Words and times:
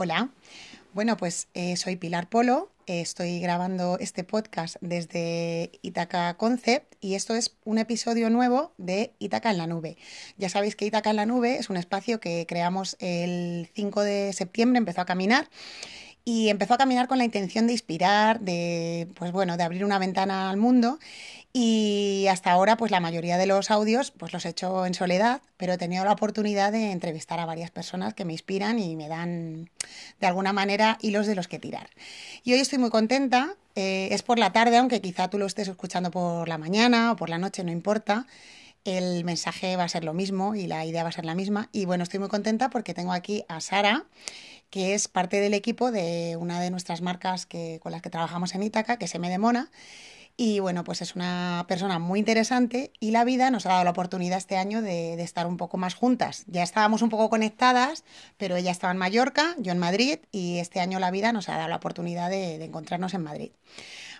Hola. 0.00 0.30
Bueno, 0.94 1.16
pues 1.16 1.48
eh, 1.54 1.76
soy 1.76 1.96
Pilar 1.96 2.28
Polo, 2.28 2.70
eh, 2.86 3.00
estoy 3.00 3.40
grabando 3.40 3.98
este 3.98 4.22
podcast 4.22 4.76
desde 4.80 5.72
Itaca 5.82 6.34
Concept 6.34 6.94
y 7.00 7.16
esto 7.16 7.34
es 7.34 7.56
un 7.64 7.78
episodio 7.78 8.30
nuevo 8.30 8.72
de 8.78 9.12
Itaca 9.18 9.50
en 9.50 9.58
la 9.58 9.66
Nube. 9.66 9.96
Ya 10.36 10.50
sabéis 10.50 10.76
que 10.76 10.86
Itaca 10.86 11.10
en 11.10 11.16
la 11.16 11.26
Nube 11.26 11.56
es 11.56 11.68
un 11.68 11.76
espacio 11.76 12.20
que 12.20 12.46
creamos 12.46 12.96
el 13.00 13.70
5 13.74 14.02
de 14.02 14.32
septiembre, 14.34 14.78
empezó 14.78 15.00
a 15.00 15.04
caminar 15.04 15.50
y 16.28 16.50
empezó 16.50 16.74
a 16.74 16.76
caminar 16.76 17.08
con 17.08 17.16
la 17.16 17.24
intención 17.24 17.66
de 17.66 17.72
inspirar, 17.72 18.40
de 18.40 19.08
pues 19.14 19.32
bueno, 19.32 19.56
de 19.56 19.62
abrir 19.62 19.82
una 19.82 19.98
ventana 19.98 20.50
al 20.50 20.58
mundo 20.58 20.98
y 21.54 22.26
hasta 22.30 22.50
ahora, 22.50 22.76
pues 22.76 22.90
la 22.90 23.00
mayoría 23.00 23.38
de 23.38 23.46
los 23.46 23.70
audios, 23.70 24.10
pues 24.10 24.34
los 24.34 24.44
he 24.44 24.50
hecho 24.50 24.84
en 24.84 24.92
soledad, 24.92 25.40
pero 25.56 25.72
he 25.72 25.78
tenido 25.78 26.04
la 26.04 26.12
oportunidad 26.12 26.70
de 26.70 26.92
entrevistar 26.92 27.40
a 27.40 27.46
varias 27.46 27.70
personas 27.70 28.12
que 28.12 28.26
me 28.26 28.34
inspiran 28.34 28.78
y 28.78 28.94
me 28.94 29.08
dan, 29.08 29.70
de 30.20 30.26
alguna 30.26 30.52
manera, 30.52 30.98
hilos 31.00 31.26
de 31.26 31.34
los 31.34 31.48
que 31.48 31.58
tirar. 31.58 31.88
Y 32.44 32.52
hoy 32.52 32.60
estoy 32.60 32.78
muy 32.78 32.90
contenta. 32.90 33.56
Eh, 33.74 34.08
es 34.10 34.22
por 34.22 34.38
la 34.38 34.52
tarde, 34.52 34.76
aunque 34.76 35.00
quizá 35.00 35.30
tú 35.30 35.38
lo 35.38 35.46
estés 35.46 35.68
escuchando 35.68 36.10
por 36.10 36.46
la 36.46 36.58
mañana 36.58 37.12
o 37.12 37.16
por 37.16 37.30
la 37.30 37.38
noche, 37.38 37.64
no 37.64 37.72
importa. 37.72 38.26
El 38.84 39.24
mensaje 39.24 39.76
va 39.76 39.84
a 39.84 39.88
ser 39.88 40.04
lo 40.04 40.12
mismo 40.12 40.54
y 40.54 40.66
la 40.66 40.84
idea 40.84 41.04
va 41.04 41.08
a 41.08 41.12
ser 41.12 41.24
la 41.24 41.34
misma. 41.34 41.70
Y 41.72 41.86
bueno, 41.86 42.02
estoy 42.02 42.20
muy 42.20 42.28
contenta 42.28 42.68
porque 42.68 42.92
tengo 42.92 43.12
aquí 43.12 43.44
a 43.48 43.60
Sara, 43.60 44.04
que 44.70 44.94
es 44.94 45.08
parte 45.08 45.40
del 45.40 45.54
equipo 45.54 45.90
de 45.90 46.36
una 46.38 46.60
de 46.60 46.70
nuestras 46.70 47.00
marcas 47.00 47.46
que, 47.46 47.80
con 47.82 47.92
las 47.92 48.02
que 48.02 48.10
trabajamos 48.10 48.54
en 48.54 48.62
Ítaca, 48.62 48.96
que 48.96 49.06
es 49.06 49.14
M 49.14 49.28
de 49.28 49.38
Mona 49.38 49.70
y 50.40 50.60
bueno, 50.60 50.84
pues 50.84 51.02
es 51.02 51.16
una 51.16 51.64
persona 51.66 51.98
muy 51.98 52.20
interesante 52.20 52.92
y 53.00 53.10
la 53.10 53.24
vida 53.24 53.50
nos 53.50 53.66
ha 53.66 53.70
dado 53.70 53.82
la 53.82 53.90
oportunidad 53.90 54.38
este 54.38 54.56
año 54.56 54.82
de, 54.82 55.20
estar 55.20 55.48
un 55.48 55.56
poco 55.56 55.78
más 55.78 55.94
juntas. 55.96 56.44
Ya 56.46 56.62
estábamos 56.62 57.02
un 57.02 57.08
poco 57.08 57.28
conectadas, 57.28 58.04
pero 58.36 58.54
ella 58.54 58.70
estaba 58.70 58.92
en 58.92 58.98
Mallorca, 58.98 59.56
yo 59.58 59.72
en 59.72 59.78
Madrid 59.78 60.20
y 60.30 60.58
este 60.58 60.78
año 60.78 61.00
la 61.00 61.10
vida 61.10 61.32
nos 61.32 61.48
ha 61.48 61.56
dado 61.56 61.68
la 61.68 61.74
oportunidad 61.74 62.30
de, 62.30 62.64
encontrarnos 62.64 63.14
en 63.14 63.24
Madrid. 63.24 63.50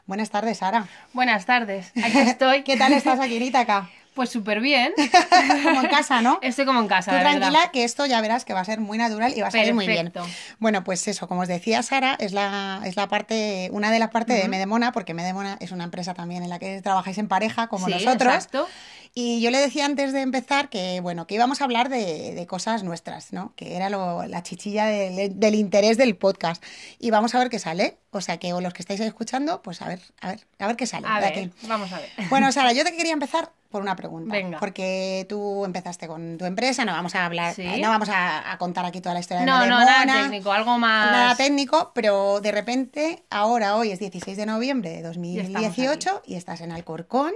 Buenas 0.07 0.31
tardes, 0.31 0.59
Sara. 0.59 0.89
Buenas 1.13 1.47
tardes, 1.47 1.93
aquí 2.03 2.19
estoy. 2.19 2.63
¿Qué 2.65 2.77
tal 2.77 2.95
estás 2.95 3.21
aquí 3.21 3.37
en 3.37 3.43
Ítaca? 3.45 3.89
Pues 4.19 4.31
súper 4.31 4.61
bien. 4.61 4.93
como 5.63 5.81
en 5.81 5.87
casa, 5.87 6.21
¿no? 6.23 6.41
Estoy 6.43 6.65
como 6.65 6.81
en 6.81 6.89
casa. 6.89 7.13
Tú 7.13 7.19
tranquila, 7.21 7.71
que 7.73 7.85
esto 7.85 8.05
ya 8.05 8.21
verás 8.21 8.45
que 8.45 8.53
va 8.53 8.59
a 8.59 8.65
ser 8.65 8.81
muy 8.81 8.99
natural 8.99 9.33
y 9.37 9.43
va 9.43 9.47
a 9.47 9.51
salir 9.53 9.73
muy 9.75 9.87
bien. 9.87 10.13
Bueno, 10.59 10.83
pues 10.83 11.07
eso, 11.07 11.29
como 11.29 11.43
os 11.43 11.49
decía 11.49 11.85
Sara, 11.85 12.17
es 12.19 12.33
la, 12.33 12.81
es 12.85 12.97
la 12.97 13.09
parte, 13.09 13.69
una 13.71 13.93
de 13.93 14.01
las 14.01 14.11
partes 14.11 14.43
de 14.43 14.49
Medemona, 14.49 14.91
porque 14.91 15.15
Medemona 15.15 15.57
es 15.61 15.71
una 15.71 15.85
empresa 15.85 16.15
también 16.15 16.43
en 16.43 16.49
la 16.49 16.59
que 16.59 16.83
trabajáis 16.83 17.17
en 17.19 17.29
pareja, 17.29 17.69
como 17.69 17.89
nosotros. 17.89 18.35
Exacto. 18.35 18.67
Y 19.15 19.41
yo 19.41 19.53
le 19.53 19.59
decía 19.59 19.85
antes 19.85 20.13
de 20.13 20.21
empezar 20.21 20.69
que, 20.69 20.99
bueno, 21.01 21.29
que 21.29 21.37
íbamos 21.37 21.61
a 21.61 21.65
hablar 21.65 21.89
de, 21.89 22.45
cosas 22.49 22.83
nuestras, 22.83 23.33
¿no? 23.33 23.53
Que 23.55 23.77
era 23.77 23.89
la 23.89 24.43
chichilla 24.43 24.87
del, 24.87 25.55
interés 25.55 25.97
del 25.97 26.17
podcast. 26.17 26.61
Y 26.99 27.11
vamos 27.11 27.37
a 27.37 27.39
ver 27.39 27.51
qué 27.51 27.61
sale. 27.61 27.99
O 28.11 28.21
sea, 28.21 28.39
que 28.39 28.51
los 28.51 28.73
que 28.73 28.83
estáis 28.83 28.99
escuchando, 28.99 29.63
pues 29.63 29.81
a 29.81 29.89
ver, 29.89 30.01
a 30.21 30.29
ver, 30.29 30.41
a 30.59 30.67
ver 30.67 30.77
qué 30.77 30.87
sale. 30.87 31.07
A 31.09 31.21
ver, 31.21 31.51
vamos 31.69 31.93
a 31.93 32.01
ver. 32.01 32.11
Bueno, 32.31 32.51
Sara, 32.51 32.73
yo 32.75 32.83
te 32.85 32.97
quería 32.97 33.13
empezar 33.13 33.53
por 33.69 33.83
una 33.83 33.97
pregunta. 33.97 34.33
Venga. 34.33 34.59
Porque 34.59 35.27
tú 35.29 35.65
empezaste 35.65 36.07
con 36.07 36.39
tu 36.39 36.45
empresa, 36.45 36.85
no 36.85 36.93
vamos 36.93 37.15
a 37.15 37.27
hablar, 37.27 37.55
no 37.59 37.89
vamos 37.89 38.09
a, 38.11 38.57
contar 38.59 38.85
aquí 38.87 39.01
toda 39.01 39.15
la 39.15 39.21
historia 39.21 39.41
de 39.41 39.47
No, 39.47 39.67
no, 39.67 39.79
nada 39.79 40.23
técnico, 40.23 40.53
algo 40.53 40.79
más. 40.79 41.13
Nada 41.13 41.37
técnico, 41.37 41.93
pero 41.95 42.41
de 42.41 42.53
repente, 42.53 43.25
ahora, 43.31 43.77
hoy 43.77 43.91
es 43.91 43.99
16 43.99 44.37
de 44.37 44.47
noviembre 44.47 44.91
de 44.91 45.03
2018 45.03 46.23
y 46.27 46.35
estás 46.35 46.61
en 46.61 46.73
Alcorcón. 46.73 47.33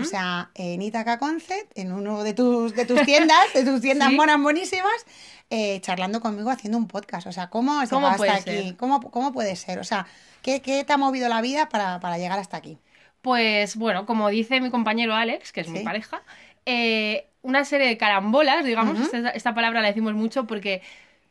O 0.00 0.04
sea, 0.04 0.50
en 0.54 0.80
Itaca 0.80 1.18
Concept, 1.18 1.76
en 1.76 1.92
uno 1.92 2.22
de 2.22 2.32
tus, 2.32 2.74
de 2.74 2.86
tus 2.86 3.02
tiendas, 3.02 3.52
de 3.52 3.62
tus 3.62 3.82
tiendas 3.82 4.10
monas 4.12 4.40
buenísimas, 4.40 5.04
eh, 5.50 5.80
charlando 5.82 6.20
conmigo 6.22 6.50
haciendo 6.50 6.78
un 6.78 6.88
podcast. 6.88 7.26
O 7.26 7.32
sea, 7.32 7.50
¿cómo 7.50 7.78
has 7.78 7.90
¿Cómo 7.90 8.06
hasta 8.06 8.36
aquí? 8.36 8.74
¿Cómo, 8.78 9.02
¿Cómo, 9.10 9.32
puede 9.34 9.54
ser? 9.54 9.78
O 9.78 9.84
sea, 9.84 10.06
¿qué, 10.40 10.62
¿qué, 10.62 10.82
te 10.84 10.92
ha 10.94 10.96
movido 10.96 11.28
la 11.28 11.42
vida 11.42 11.68
para, 11.68 12.00
para, 12.00 12.16
llegar 12.16 12.38
hasta 12.38 12.56
aquí? 12.56 12.78
Pues 13.26 13.74
bueno, 13.74 14.06
como 14.06 14.28
dice 14.28 14.60
mi 14.60 14.70
compañero 14.70 15.12
Alex, 15.12 15.50
que 15.50 15.62
es 15.62 15.68
mi 15.68 15.80
pareja, 15.80 16.22
eh, 16.64 17.26
una 17.42 17.64
serie 17.64 17.88
de 17.88 17.96
carambolas, 17.96 18.64
digamos, 18.64 19.00
esta 19.34 19.52
palabra 19.52 19.80
la 19.80 19.88
decimos 19.88 20.14
mucho 20.14 20.46
porque 20.46 20.80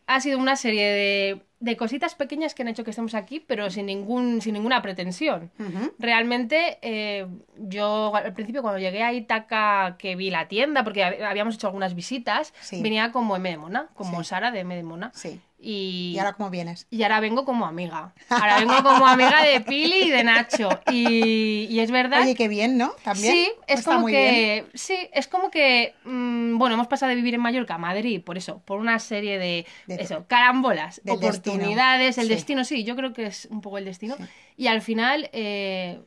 ha 0.06 0.20
sido 0.20 0.38
una 0.38 0.58
serie 0.58 0.90
de 0.90 1.42
de 1.66 1.78
cositas 1.78 2.14
pequeñas 2.16 2.54
que 2.54 2.62
han 2.62 2.68
hecho 2.68 2.84
que 2.84 2.92
estemos 2.92 3.16
aquí, 3.16 3.40
pero 3.40 3.70
sin, 3.72 3.88
ningún, 3.88 4.40
sin 4.40 4.54
ninguna 4.54 4.82
pretensión. 4.82 5.52
Realmente, 5.98 6.78
eh, 6.82 7.26
yo 7.58 8.16
al 8.16 8.34
principio 8.34 8.62
cuando 8.62 8.80
llegué 8.80 9.02
a 9.02 9.14
Itaca, 9.14 9.96
que 9.98 10.16
vi 10.16 10.30
la 10.30 10.48
tienda, 10.48 10.84
porque 10.84 11.04
habíamos 11.04 11.56
hecho 11.56 11.68
algunas 11.68 11.96
visitas, 11.96 12.54
venía 12.72 13.12
como 13.12 13.36
M 13.36 13.50
de 13.50 13.58
Mona, 13.58 13.90
como 13.96 14.24
Sara 14.24 14.52
de 14.52 14.60
M 14.60 14.76
de 14.76 14.84
Mona. 14.84 15.12
Sí. 15.16 15.40
Y, 15.68 16.16
ahora 16.20 16.34
cómo 16.34 16.52
vienes? 16.52 16.86
Y 16.92 17.02
ahora 17.02 17.20
vengo 17.20 17.44
como 17.44 17.66
amiga. 17.66 18.14
Ahora 18.30 18.60
vengo 18.60 18.76
como 18.84 19.08
amiga 19.08 19.44
de 19.44 19.62
Pili 19.62 20.04
y 20.04 20.10
de 20.12 20.24
Nacho. 20.24 20.70
Y, 20.92 21.80
es 21.80 21.90
verdad. 21.90 22.22
Oye, 22.22 22.36
qué 22.36 22.48
bien, 22.48 22.78
¿no? 22.78 22.92
También. 23.04 23.34
Sí, 23.34 23.52
es 23.66 23.84
como 23.84 24.06
que. 24.06 24.68
Sí, 24.76 24.96
es 25.12 25.28
como 25.28 25.50
que. 25.50 25.96
Mm, 26.04 26.60
bueno, 26.60 26.76
hemos 26.76 26.86
pasado 26.86 27.10
de 27.10 27.16
vivir 27.16 27.34
en 27.34 27.42
Mallorca 27.42 27.76
a 27.76 27.78
Madrid, 27.80 28.22
por 28.22 28.38
eso, 28.38 28.62
por 28.64 28.80
una 28.80 29.00
serie 29.00 29.40
de. 29.40 29.66
eso, 29.88 30.26
carambolas, 30.28 31.02
oportunidades, 31.08 32.20
el 32.20 32.28
destino, 32.28 32.64
sí, 32.64 32.84
yo 32.84 32.96
creo 32.96 33.12
que 33.12 33.26
es 33.26 33.48
un 33.50 33.62
poco 33.62 33.80
el 33.80 33.86
destino. 33.86 34.16
Y 34.58 34.68
al 34.68 34.84
final 34.84 35.32
eh, 35.34 36.00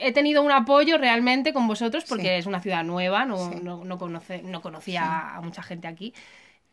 he 0.00 0.12
tenido 0.12 0.42
un 0.42 0.50
apoyo 0.50 0.96
realmente 0.96 1.52
con 1.52 1.68
vosotros 1.68 2.04
porque 2.08 2.38
es 2.38 2.46
una 2.46 2.60
ciudad 2.60 2.82
nueva, 2.82 3.26
no, 3.26 3.50
no, 3.50 3.98
conoce, 3.98 4.42
no 4.42 4.62
conocía 4.62 5.36
a 5.36 5.40
mucha 5.42 5.62
gente 5.62 5.88
aquí 5.88 6.14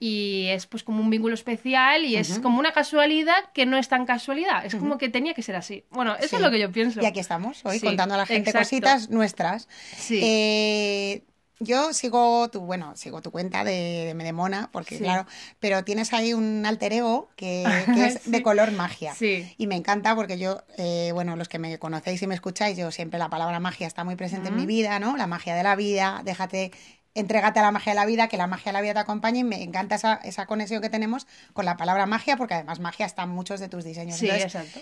y 0.04 0.48
es 0.48 0.66
pues 0.66 0.84
como 0.84 1.00
un 1.00 1.12
vínculo 1.12 1.36
especial 1.36 2.06
y 2.06 2.16
es 2.16 2.40
como 2.40 2.58
una 2.58 2.72
casualidad 2.72 3.52
que 3.54 3.68
no 3.68 3.78
es 3.78 3.88
tan 3.88 4.08
casualidad, 4.08 4.66
es 4.66 4.74
como 4.74 4.98
que 4.98 5.10
tenía 5.10 5.36
que 5.36 5.44
ser 5.44 5.56
así. 5.56 5.86
Bueno, 5.92 6.16
eso 6.16 6.38
es 6.38 6.42
lo 6.42 6.50
que 6.50 6.60
yo 6.60 6.72
pienso. 6.72 7.00
Y 7.04 7.06
aquí 7.06 7.20
estamos 7.20 7.64
hoy 7.64 7.80
contando 7.80 8.16
a 8.16 8.18
la 8.18 8.26
gente 8.26 8.52
cositas 8.52 9.12
nuestras. 9.12 9.70
Sí. 9.96 10.20
Eh, 10.24 11.22
yo 11.60 11.94
sigo 11.94 12.50
tu, 12.50 12.62
bueno, 12.62 12.96
sigo 12.96 13.22
tu 13.22 13.30
cuenta 13.30 13.64
de, 13.64 14.06
de 14.08 14.14
Medemona, 14.16 14.70
porque 14.72 14.98
claro, 14.98 15.28
pero 15.60 15.84
tienes 15.84 16.12
ahí 16.14 16.34
un 16.34 16.66
alter 16.66 16.94
ego 16.94 17.30
que, 17.36 17.64
es 17.96 18.32
de 18.32 18.42
color 18.42 18.72
magia. 18.72 19.14
Sí. 19.14 19.54
Y 19.60 19.68
me 19.68 19.76
encanta 19.76 20.16
porque 20.16 20.40
yo, 20.40 20.64
eh, 20.80 21.12
bueno, 21.14 21.36
los 21.36 21.48
que 21.48 21.60
me 21.60 21.78
conocéis 21.78 22.24
y 22.24 22.26
me 22.26 22.34
escucháis, 22.34 22.76
yo 22.76 22.90
siempre 22.90 23.20
la 23.20 23.30
palabra 23.30 23.60
magia 23.60 23.86
está 23.86 24.04
muy 24.04 24.16
presente 24.16 24.50
en 24.50 24.56
mi 24.56 24.66
vida, 24.66 25.00
¿no? 25.00 25.16
La 25.16 25.28
magia 25.28 25.54
de 25.54 25.62
la 25.62 25.76
vida, 25.76 26.24
déjate 26.26 26.72
entrégate 27.16 27.60
a 27.60 27.64
la 27.64 27.72
magia 27.72 27.94
de 27.94 28.00
la 28.00 28.06
vida, 28.06 28.28
que 28.28 28.38
la 28.38 28.48
magia 28.48 28.72
de 28.72 28.74
la 28.74 28.82
vida 28.82 28.94
te 28.94 29.00
acompañe 29.00 29.40
y 29.40 29.44
me 29.44 29.64
encanta 29.64 29.96
esa, 29.96 30.16
esa 30.24 30.46
conexión 30.46 30.82
que 30.82 30.90
tenemos 30.90 31.28
con 31.54 31.66
la 31.66 31.78
palabra 31.78 32.06
magia, 32.06 32.38
porque 32.38 32.54
además 32.54 32.80
magia 32.80 33.06
está 33.06 33.24
en 33.24 33.30
muchos 33.30 33.60
de 33.60 33.70
tus 33.70 33.84
diseños. 33.84 34.18
Sí, 34.18 34.30
exacto. 34.30 34.80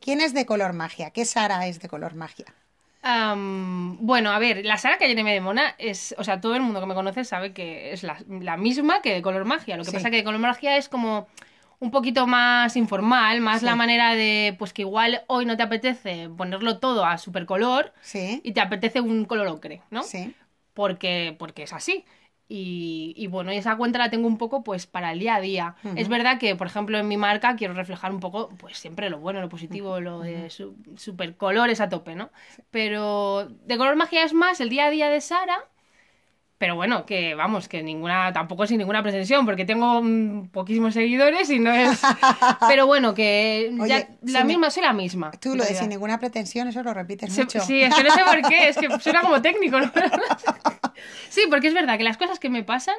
quién 0.00 0.20
es 0.20 0.34
de 0.34 0.46
color 0.46 0.72
magia? 0.72 1.10
¿Qué 1.10 1.24
Sara 1.24 1.66
es 1.66 1.80
de 1.80 1.88
color 1.88 2.14
magia? 2.14 2.46
bueno, 3.00 4.32
a 4.32 4.38
ver, 4.38 4.66
la 4.66 4.76
Sara 4.76 4.98
que 4.98 5.06
hay 5.06 5.12
en 5.12 5.24
de 5.24 5.40
Mona 5.40 5.74
es, 5.78 6.14
o 6.18 6.24
sea, 6.24 6.42
todo 6.42 6.56
el 6.56 6.60
mundo 6.60 6.80
que 6.80 6.86
me 6.86 6.94
conoce 6.94 7.24
sabe 7.24 7.54
que 7.54 7.92
es 7.92 8.02
la, 8.02 8.56
misma 8.58 9.00
que 9.00 9.14
de 9.14 9.22
color 9.22 9.46
magia. 9.46 9.78
Lo 9.78 9.84
que 9.84 9.92
pasa 9.92 10.10
que 10.10 10.16
de 10.16 10.24
color 10.24 10.40
magia 10.40 10.76
es 10.76 10.90
como 10.90 11.26
un 11.80 11.90
poquito 11.90 12.26
más 12.26 12.76
informal, 12.76 13.40
más 13.40 13.62
la 13.62 13.76
manera 13.76 14.14
de, 14.14 14.54
pues 14.58 14.74
que 14.74 14.82
igual 14.82 15.22
hoy 15.28 15.46
no 15.46 15.56
te 15.56 15.62
apetece 15.62 16.28
ponerlo 16.36 16.80
todo 16.80 17.06
a 17.06 17.16
super 17.16 17.46
color 17.46 17.94
sí. 18.02 18.42
y 18.44 18.52
te 18.52 18.60
apetece 18.60 19.00
un 19.00 19.24
color 19.24 19.46
ocre, 19.46 19.80
¿no? 19.90 20.02
Sí 20.02 20.34
porque, 20.78 21.34
porque 21.40 21.64
es 21.64 21.72
así. 21.72 22.04
Y, 22.48 23.12
y, 23.16 23.26
bueno, 23.26 23.50
esa 23.50 23.76
cuenta 23.76 23.98
la 23.98 24.10
tengo 24.10 24.28
un 24.28 24.38
poco 24.38 24.62
pues 24.62 24.86
para 24.86 25.10
el 25.10 25.18
día 25.18 25.34
a 25.34 25.40
día. 25.40 25.74
Es 25.96 26.08
verdad 26.08 26.38
que, 26.38 26.54
por 26.54 26.68
ejemplo, 26.68 26.96
en 26.98 27.08
mi 27.08 27.16
marca 27.16 27.56
quiero 27.56 27.74
reflejar 27.74 28.12
un 28.12 28.20
poco, 28.20 28.50
pues 28.58 28.78
siempre 28.78 29.10
lo 29.10 29.18
bueno, 29.18 29.40
lo 29.40 29.48
positivo, 29.48 29.98
lo 29.98 30.20
de 30.20 30.50
super 30.96 31.36
colores 31.36 31.80
a 31.80 31.88
tope, 31.88 32.14
¿no? 32.14 32.30
Pero 32.70 33.48
de 33.48 33.76
color 33.76 33.96
magia 33.96 34.22
es 34.22 34.32
más 34.34 34.60
el 34.60 34.68
día 34.68 34.86
a 34.86 34.90
día 34.90 35.10
de 35.10 35.20
Sara 35.20 35.66
pero 36.58 36.74
bueno, 36.74 37.06
que 37.06 37.36
vamos, 37.36 37.68
que 37.68 37.84
ninguna, 37.84 38.32
tampoco 38.32 38.66
sin 38.66 38.78
ninguna 38.78 39.00
pretensión, 39.00 39.46
porque 39.46 39.64
tengo 39.64 40.02
mm, 40.02 40.48
poquísimos 40.48 40.92
seguidores 40.92 41.48
y 41.50 41.60
no 41.60 41.72
es. 41.72 42.00
Pero 42.68 42.84
bueno, 42.88 43.14
que 43.14 43.72
la 44.22 44.42
misma, 44.42 44.68
soy 44.68 44.82
la 44.82 44.92
misma. 44.92 45.30
Tú 45.30 45.54
lo 45.54 45.64
de 45.64 45.74
sin 45.76 45.88
ninguna 45.88 46.18
pretensión, 46.18 46.66
eso 46.66 46.82
lo 46.82 46.92
repites 46.92 47.30
mucho. 47.38 47.60
Sí, 47.60 47.80
es 47.80 47.94
que 47.94 48.02
no 48.02 48.10
sé 48.10 48.20
por 48.24 48.42
qué, 48.48 48.68
es 48.70 48.76
que 48.76 48.88
suena 48.98 49.20
como 49.20 49.40
técnico, 49.40 49.78
¿no? 49.78 49.92
sí, 51.28 51.42
porque 51.50 51.68
es 51.68 51.74
verdad 51.74 51.98
que 51.98 52.04
las 52.04 52.16
cosas 52.16 52.38
que 52.38 52.50
me 52.50 52.64
pasan, 52.64 52.96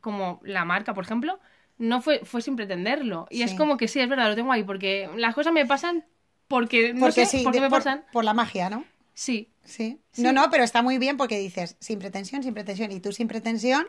como 0.00 0.40
la 0.44 0.64
marca, 0.64 0.94
por 0.94 1.04
ejemplo, 1.04 1.38
no 1.78 2.02
fue, 2.02 2.20
fue 2.24 2.42
sin 2.42 2.56
pretenderlo. 2.56 3.26
Y 3.30 3.42
es 3.42 3.54
como 3.54 3.76
que 3.76 3.88
sí, 3.88 4.00
es 4.00 4.08
verdad, 4.08 4.28
lo 4.28 4.36
tengo 4.36 4.52
ahí, 4.52 4.62
porque 4.62 5.08
las 5.16 5.34
cosas 5.34 5.52
me 5.52 5.66
pasan 5.66 6.04
porque, 6.50 6.92
no 6.92 7.12
sé, 7.12 7.26
sí, 7.26 7.44
por 7.44 7.52
qué 7.52 7.60
me 7.60 7.70
pasan. 7.70 8.04
Por 8.12 8.24
la 8.24 8.34
magia, 8.34 8.68
¿no? 8.68 8.84
Sí. 9.14 9.52
Sí. 9.64 10.00
No, 10.16 10.32
no, 10.32 10.50
pero 10.50 10.64
está 10.64 10.82
muy 10.82 10.98
bien 10.98 11.16
porque 11.16 11.38
dices 11.38 11.76
sin 11.78 12.00
pretensión, 12.00 12.42
sin 12.42 12.54
pretensión. 12.54 12.90
Y 12.90 12.98
tú 12.98 13.12
sin 13.12 13.28
pretensión, 13.28 13.86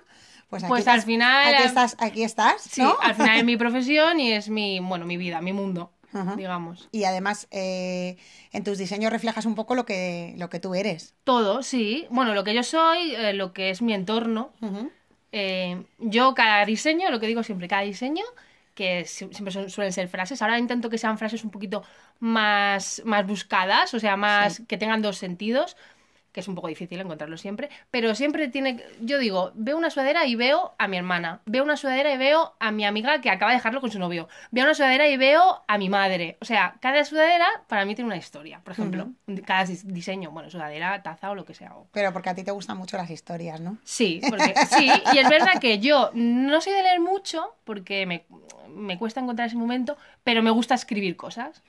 pues 0.48 0.64
aquí, 0.64 0.70
pues 0.70 0.88
al 0.88 1.02
final, 1.02 1.56
aquí 1.56 1.64
estás, 1.64 1.96
aquí 2.00 2.24
estás. 2.24 2.62
Sí, 2.62 2.84
al 3.02 3.16
final 3.16 3.40
es 3.40 3.46
mi 3.46 3.58
profesión 3.58 4.20
y 4.20 4.34
es 4.34 4.50
mi, 4.50 4.80
bueno, 4.80 5.06
mi 5.06 5.18
vida, 5.18 5.42
mi 5.42 5.54
mundo. 5.54 5.92
Digamos. 6.36 6.90
Y 6.92 7.04
además, 7.06 7.48
eh, 7.52 8.18
en 8.52 8.64
tus 8.64 8.78
diseños 8.78 9.12
reflejas 9.12 9.46
un 9.46 9.56
poco 9.56 9.76
lo 9.76 9.86
que, 9.86 10.34
lo 10.38 10.50
que 10.50 10.60
tú 10.60 10.76
eres. 10.76 11.14
Todo, 11.24 11.64
sí. 11.64 12.08
Bueno, 12.10 12.34
lo 12.34 12.44
que 12.44 12.54
yo 12.54 12.64
soy, 12.64 13.16
eh, 13.16 13.34
lo 13.34 13.54
que 13.54 13.70
es 13.70 13.82
mi 13.82 13.94
entorno. 13.94 14.52
Eh, 15.32 15.84
yo 16.00 16.34
cada 16.34 16.66
diseño, 16.66 17.10
lo 17.10 17.20
que 17.20 17.28
digo 17.28 17.44
siempre, 17.44 17.68
cada 17.68 17.84
diseño 17.84 18.24
que 18.76 19.06
si- 19.06 19.28
siempre 19.32 19.52
son- 19.52 19.70
suelen 19.70 19.94
ser 19.94 20.08
frases. 20.08 20.42
Ahora 20.42 20.58
intento 20.60 20.90
que 20.90 20.98
sean 20.98 21.18
frases 21.18 21.44
un 21.44 21.52
poquito 21.52 21.84
más, 22.20 23.02
más 23.06 23.26
buscadas, 23.28 23.94
o 23.94 24.00
sea, 24.00 24.16
más 24.18 24.62
que 24.68 24.78
tengan 24.78 25.02
dos 25.02 25.18
sentidos, 25.18 25.76
que 26.32 26.40
es 26.40 26.48
un 26.48 26.56
poco 26.56 26.68
difícil 26.68 27.00
encontrarlo 27.00 27.38
siempre, 27.38 27.70
pero 27.92 28.16
siempre 28.16 28.48
tiene, 28.48 28.84
yo 29.02 29.18
digo, 29.20 29.52
veo 29.56 29.78
una 29.78 29.90
sudadera 29.90 30.26
y 30.26 30.36
veo 30.36 30.74
a 30.78 30.88
mi 30.88 30.98
hermana, 30.98 31.42
veo 31.46 31.64
una 31.64 31.76
sudadera 31.78 32.14
y 32.14 32.18
veo 32.18 32.54
a 32.60 32.72
mi 32.72 32.86
amiga 32.86 33.20
que 33.22 33.30
acaba 33.30 33.52
de 33.52 33.58
dejarlo 33.58 33.82
con 33.82 33.92
su 33.92 34.00
novio, 34.00 34.30
veo 34.52 34.64
una 34.64 34.74
sudadera 34.74 35.08
y 35.08 35.18
veo 35.18 35.64
a 35.68 35.78
mi 35.78 35.90
madre, 35.90 36.38
o 36.42 36.46
sea, 36.46 36.76
cada 36.82 37.04
sudadera 37.04 37.46
para 37.68 37.86
mí 37.86 37.96
tiene 37.96 38.08
una 38.08 38.18
historia, 38.18 38.62
por 38.64 38.74
ejemplo, 38.74 39.10
cada 39.46 39.66
dis- 39.66 39.84
diseño, 39.84 40.32
bueno, 40.32 40.50
sudadera, 40.50 41.02
taza 41.04 41.32
o 41.32 41.36
lo 41.36 41.46
que 41.46 41.54
sea. 41.54 41.74
Pero 41.92 42.14
porque 42.14 42.30
a 42.30 42.36
ti 42.36 42.44
te 42.44 42.52
gustan 42.52 42.78
mucho 42.78 42.98
las 42.98 43.10
historias, 43.10 43.60
¿no? 43.60 43.78
Sí, 43.84 44.22
porque, 44.30 44.56
sí, 44.70 44.90
y 45.14 45.18
es 45.18 45.28
verdad 45.30 45.60
que 45.60 45.80
yo 45.80 46.12
no 46.14 46.62
soy 46.62 46.74
de 46.74 46.84
leer 46.84 47.00
mucho 47.02 47.56
porque 47.64 48.06
me, 48.06 48.26
me 48.70 48.98
cuesta 48.98 49.20
encontrar 49.20 49.48
ese 49.48 49.58
momento, 49.58 49.98
pero 50.24 50.42
me 50.42 50.52
gusta 50.52 50.76
escribir 50.76 51.16
cosas. 51.18 51.62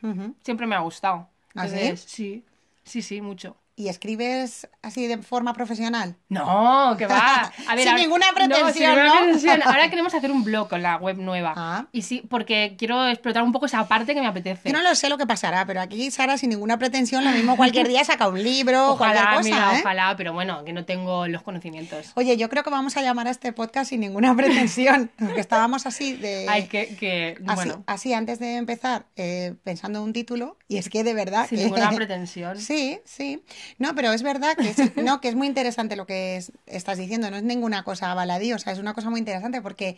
Siempre 0.44 0.66
me 0.66 0.74
ha 0.76 0.80
gustado. 0.80 1.28
¿Ah? 1.54 1.64
Entonces, 1.66 2.00
sí? 2.08 2.44
Sí, 2.84 3.02
sí, 3.02 3.20
mucho. 3.20 3.56
¿Y 3.74 3.88
escribes 3.88 4.68
así 4.82 5.06
de 5.06 5.18
forma 5.18 5.54
profesional? 5.54 6.16
No, 6.28 6.94
que 6.98 7.06
va. 7.06 7.50
A 7.68 7.74
ver, 7.74 7.84
Sin 7.84 7.88
ahora- 7.88 8.02
ninguna 8.02 8.26
no, 8.28 8.34
pretensión, 8.34 8.72
sin 8.74 8.82
ninguna 8.82 9.04
¿no? 9.06 9.20
pretensión. 9.20 9.62
Ahora 9.64 9.88
queremos 9.88 10.14
hacer 10.14 10.30
un 10.30 10.44
blog 10.44 10.68
con 10.68 10.82
la 10.82 10.96
web 10.98 11.16
nueva. 11.16 11.54
Ah. 11.56 11.86
Y 11.90 12.02
sí, 12.02 12.22
porque 12.28 12.74
quiero 12.78 13.06
explotar 13.08 13.42
un 13.42 13.50
poco 13.52 13.66
esa 13.66 13.88
parte 13.88 14.14
que 14.14 14.20
me 14.20 14.26
apetece. 14.26 14.68
Yo 14.70 14.76
no 14.76 14.82
lo 14.82 14.94
sé 14.94 15.08
lo 15.08 15.16
que 15.16 15.26
pasará, 15.26 15.64
pero 15.66 15.80
aquí 15.80 16.10
Sara 16.10 16.36
sin 16.36 16.50
ninguna 16.50 16.78
pretensión, 16.78 17.24
lo 17.24 17.30
mismo 17.30 17.56
cualquier 17.56 17.88
día 17.88 18.04
saca 18.04 18.28
un 18.28 18.42
libro, 18.42 18.88
ojalá, 18.92 19.32
cualquier 19.32 19.54
cosa, 19.54 19.64
mira, 19.66 19.78
¿eh? 19.78 19.80
ojalá, 19.80 20.14
pero 20.18 20.32
bueno, 20.34 20.64
que 20.64 20.72
no 20.74 20.84
tengo 20.84 21.26
los 21.26 21.42
conocimientos. 21.42 22.12
Oye, 22.14 22.36
yo 22.36 22.50
creo 22.50 22.64
que 22.64 22.70
vamos 22.70 22.96
a 22.98 23.02
llamar 23.02 23.26
a 23.26 23.30
este 23.30 23.52
podcast 23.54 23.88
sin 23.90 24.00
ninguna 24.00 24.36
pretensión, 24.36 25.10
porque 25.18 25.40
estábamos 25.40 25.86
así 25.86 26.12
de... 26.12 26.46
Hay 26.48 26.66
que, 26.66 26.94
que 26.96 27.38
Así, 27.46 27.54
bueno, 27.54 27.84
así 27.86 28.12
antes 28.12 28.38
de 28.38 28.56
empezar, 28.56 29.06
eh, 29.16 29.54
pensando 29.64 30.00
en 30.00 30.04
un 30.04 30.12
título, 30.12 30.58
y 30.68 30.76
es 30.76 30.90
que 30.90 31.04
de 31.04 31.14
verdad 31.14 31.46
sin 31.48 31.58
que... 31.58 31.64
ninguna 31.64 31.90
pretensión. 31.90 32.58
Sí, 32.60 33.00
sí. 33.04 33.42
No, 33.78 33.94
pero 33.94 34.12
es 34.12 34.22
verdad 34.22 34.56
que, 34.56 34.70
es- 34.70 34.76
no, 34.96 35.20
que 35.20 35.28
es 35.28 35.34
muy 35.34 35.46
interesante 35.46 35.96
lo 35.96 36.06
que 36.06 36.36
es- 36.36 36.52
estás 36.66 36.98
diciendo, 36.98 37.30
no 37.30 37.36
es 37.36 37.42
ninguna 37.42 37.84
cosa 37.84 38.12
baladí, 38.14 38.52
o 38.52 38.58
sea, 38.58 38.72
es 38.72 38.78
una 38.78 38.94
cosa 38.94 39.10
muy 39.10 39.18
interesante 39.20 39.60
porque 39.62 39.96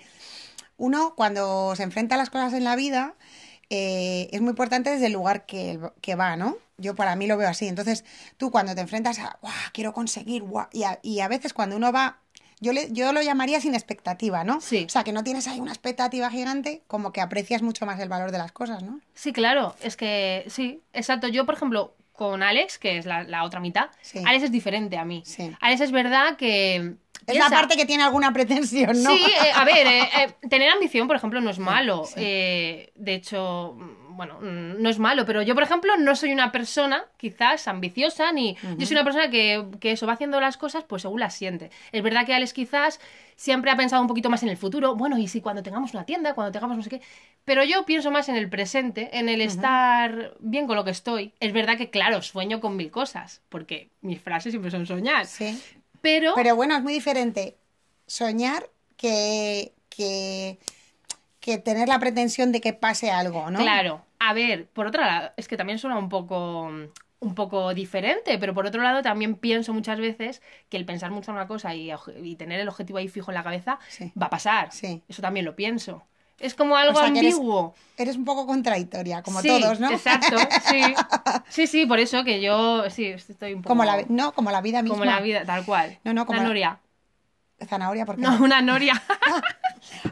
uno 0.76 1.14
cuando 1.16 1.74
se 1.76 1.82
enfrenta 1.82 2.14
a 2.16 2.18
las 2.18 2.30
cosas 2.30 2.52
en 2.54 2.64
la 2.64 2.76
vida 2.76 3.14
eh, 3.70 4.28
es 4.32 4.40
muy 4.40 4.50
importante 4.50 4.90
desde 4.90 5.06
el 5.06 5.12
lugar 5.12 5.46
que, 5.46 5.80
que 6.00 6.14
va, 6.16 6.36
¿no? 6.36 6.56
Yo 6.76 6.94
para 6.94 7.16
mí 7.16 7.26
lo 7.26 7.36
veo 7.36 7.48
así. 7.48 7.66
Entonces, 7.68 8.04
tú 8.36 8.50
cuando 8.50 8.74
te 8.74 8.80
enfrentas 8.80 9.18
a, 9.20 9.38
"Guau, 9.40 9.52
quiero 9.72 9.92
conseguir, 9.92 10.42
guau", 10.42 10.66
y, 10.72 10.82
a, 10.82 10.98
y 11.02 11.20
a 11.20 11.28
veces 11.28 11.52
cuando 11.52 11.76
uno 11.76 11.92
va... 11.92 12.18
Yo, 12.60 12.72
le, 12.72 12.90
yo 12.92 13.12
lo 13.12 13.20
llamaría 13.22 13.60
sin 13.60 13.74
expectativa, 13.74 14.42
¿no? 14.44 14.60
Sí. 14.60 14.84
O 14.86 14.88
sea, 14.88 15.04
que 15.04 15.12
no 15.12 15.22
tienes 15.24 15.46
ahí 15.48 15.60
una 15.60 15.70
expectativa 15.72 16.30
gigante, 16.30 16.82
como 16.86 17.12
que 17.12 17.20
aprecias 17.20 17.62
mucho 17.62 17.84
más 17.86 18.00
el 18.00 18.08
valor 18.08 18.32
de 18.32 18.38
las 18.38 18.52
cosas, 18.52 18.82
¿no? 18.82 19.00
Sí, 19.14 19.32
claro, 19.32 19.74
es 19.82 19.96
que 19.96 20.44
sí, 20.48 20.80
exacto. 20.92 21.28
Yo, 21.28 21.46
por 21.46 21.54
ejemplo, 21.56 21.94
con 22.14 22.42
Alex, 22.42 22.78
que 22.78 22.96
es 22.96 23.06
la, 23.06 23.24
la 23.24 23.44
otra 23.44 23.60
mitad, 23.60 23.90
Sí. 24.00 24.22
Alex 24.24 24.44
es 24.44 24.52
diferente 24.52 24.96
a 24.96 25.04
mí. 25.04 25.22
Sí. 25.26 25.52
Alex 25.60 25.80
es 25.82 25.92
verdad 25.92 26.36
que... 26.36 26.94
Es 27.26 27.38
la 27.38 27.48
parte 27.48 27.74
que 27.76 27.86
tiene 27.86 28.02
alguna 28.02 28.32
pretensión, 28.34 29.02
¿no? 29.02 29.10
Sí, 29.10 29.24
eh, 29.24 29.50
a 29.54 29.64
ver, 29.64 29.86
eh, 29.86 30.02
eh, 30.42 30.48
tener 30.48 30.70
ambición, 30.70 31.06
por 31.06 31.16
ejemplo, 31.16 31.40
no 31.40 31.50
es 31.50 31.58
malo. 31.58 32.04
sí. 32.06 32.14
Eh, 32.18 32.92
de 32.96 33.14
hecho, 33.14 33.74
mm, 33.78 34.16
bueno, 34.16 34.38
mm, 34.40 34.80
no 34.82 34.88
es 34.90 34.98
malo, 34.98 35.24
pero 35.24 35.40
yo, 35.42 35.54
por 35.54 35.62
ejemplo, 35.64 35.96
no 35.96 36.14
soy 36.16 36.32
una 36.32 36.52
persona 36.52 37.04
quizás 37.16 37.66
ambiciosa, 37.66 38.30
ni 38.30 38.56
yo 38.76 38.86
soy 38.86 38.94
una 38.94 39.04
persona 39.04 39.30
que, 39.30 39.64
que 39.80 39.92
eso 39.92 40.06
va 40.06 40.12
haciendo 40.12 40.38
las 40.40 40.56
cosas 40.58 40.84
pues 40.84 41.02
según 41.02 41.18
las 41.18 41.34
siente. 41.34 41.70
Es 41.92 42.02
verdad 42.02 42.26
que 42.26 42.34
Alex 42.34 42.52
quizás 42.52 43.00
siempre 43.36 43.70
ha 43.70 43.76
pensado 43.76 44.00
un 44.02 44.08
poquito 44.08 44.30
más 44.30 44.42
en 44.42 44.48
el 44.48 44.56
futuro, 44.56 44.94
bueno, 44.96 45.18
y 45.18 45.28
si 45.28 45.40
cuando 45.40 45.62
tengamos 45.62 45.92
una 45.94 46.04
tienda, 46.04 46.34
cuando 46.34 46.52
tengamos 46.52 46.76
no 46.76 46.82
sé 46.82 46.90
qué, 46.90 47.00
pero 47.44 47.64
yo 47.64 47.84
pienso 47.84 48.10
más 48.10 48.28
en 48.28 48.36
el 48.36 48.48
presente, 48.48 49.18
en 49.18 49.28
el 49.28 49.40
estar 49.40 50.34
bien 50.40 50.66
con 50.66 50.76
lo 50.76 50.84
que 50.84 50.90
estoy. 50.90 51.32
Es 51.40 51.52
verdad 51.52 51.76
que, 51.76 51.90
claro, 51.90 52.22
sueño 52.22 52.60
con 52.60 52.76
mil 52.76 52.90
cosas, 52.90 53.42
porque 53.48 53.88
mis 54.00 54.20
frases 54.20 54.52
siempre 54.52 54.70
son 54.70 54.86
soñar, 54.86 55.26
Sí. 55.26 55.60
pero... 56.00 56.32
Pero 56.34 56.56
bueno, 56.56 56.76
es 56.76 56.82
muy 56.82 56.92
diferente 56.92 57.56
soñar 58.06 58.68
que, 58.96 59.72
que, 59.88 60.58
que 61.40 61.58
tener 61.58 61.88
la 61.88 61.98
pretensión 61.98 62.52
de 62.52 62.60
que 62.60 62.72
pase 62.72 63.10
algo, 63.10 63.50
¿no? 63.50 63.58
Claro, 63.58 64.04
a 64.18 64.32
ver, 64.32 64.66
por 64.66 64.86
otro 64.86 65.02
lado, 65.02 65.32
es 65.36 65.48
que 65.48 65.56
también 65.56 65.78
suena 65.78 65.98
un 65.98 66.08
poco 66.08 66.70
un 67.24 67.34
poco 67.34 67.74
diferente, 67.74 68.38
pero 68.38 68.54
por 68.54 68.66
otro 68.66 68.82
lado 68.82 69.02
también 69.02 69.34
pienso 69.36 69.72
muchas 69.72 69.98
veces 69.98 70.42
que 70.68 70.76
el 70.76 70.84
pensar 70.84 71.10
mucho 71.10 71.30
en 71.30 71.36
una 71.36 71.46
cosa 71.48 71.74
y, 71.74 71.90
tener 72.36 72.60
el 72.60 72.68
objetivo 72.68 72.98
ahí 72.98 73.08
fijo 73.08 73.30
en 73.30 73.34
la 73.36 73.42
cabeza 73.42 73.78
Sí. 73.88 74.12
va 74.20 74.26
a 74.26 74.30
pasar. 74.30 74.70
Sí. 74.72 75.02
Eso 75.08 75.22
también 75.22 75.44
lo 75.46 75.56
pienso. 75.56 76.02
Es 76.40 76.54
como 76.54 76.76
algo 76.76 76.98
O 76.98 77.00
sea, 77.02 77.12
que 77.12 77.20
eres- 77.20 77.34
ambiguo. 77.34 77.74
Eres 77.96 78.16
un 78.16 78.24
poco 78.24 78.44
contradictoria, 78.46 79.22
como 79.22 79.40
Sí, 79.40 79.46
todos, 79.48 79.78
¿no? 79.80 79.90
Exacto, 79.90 80.36
sí. 80.68 80.80
Sí, 81.48 81.66
sí, 81.68 81.86
por 81.86 82.00
eso 82.00 82.24
que 82.24 82.40
yo 82.40 82.90
sí 82.90 83.06
estoy 83.06 83.54
un 83.54 83.62
poco 83.62 83.68
Como 83.68 83.84
la, 83.84 84.04
no, 84.08 84.32
como 84.32 84.50
la 84.50 84.60
vida 84.60 84.82
misma. 84.82 84.98
como 84.98 85.04
la 85.04 85.20
vida, 85.20 85.44
tal 85.44 85.64
cual. 85.64 85.98
No, 86.04 86.12
no, 86.12 86.26
como 86.26 86.40
la- 86.40 86.48
noria. 86.48 86.80
Zanahoria, 87.66 88.04
porque 88.06 88.22
No, 88.22 88.42
una 88.42 88.60
noria. 88.62 89.00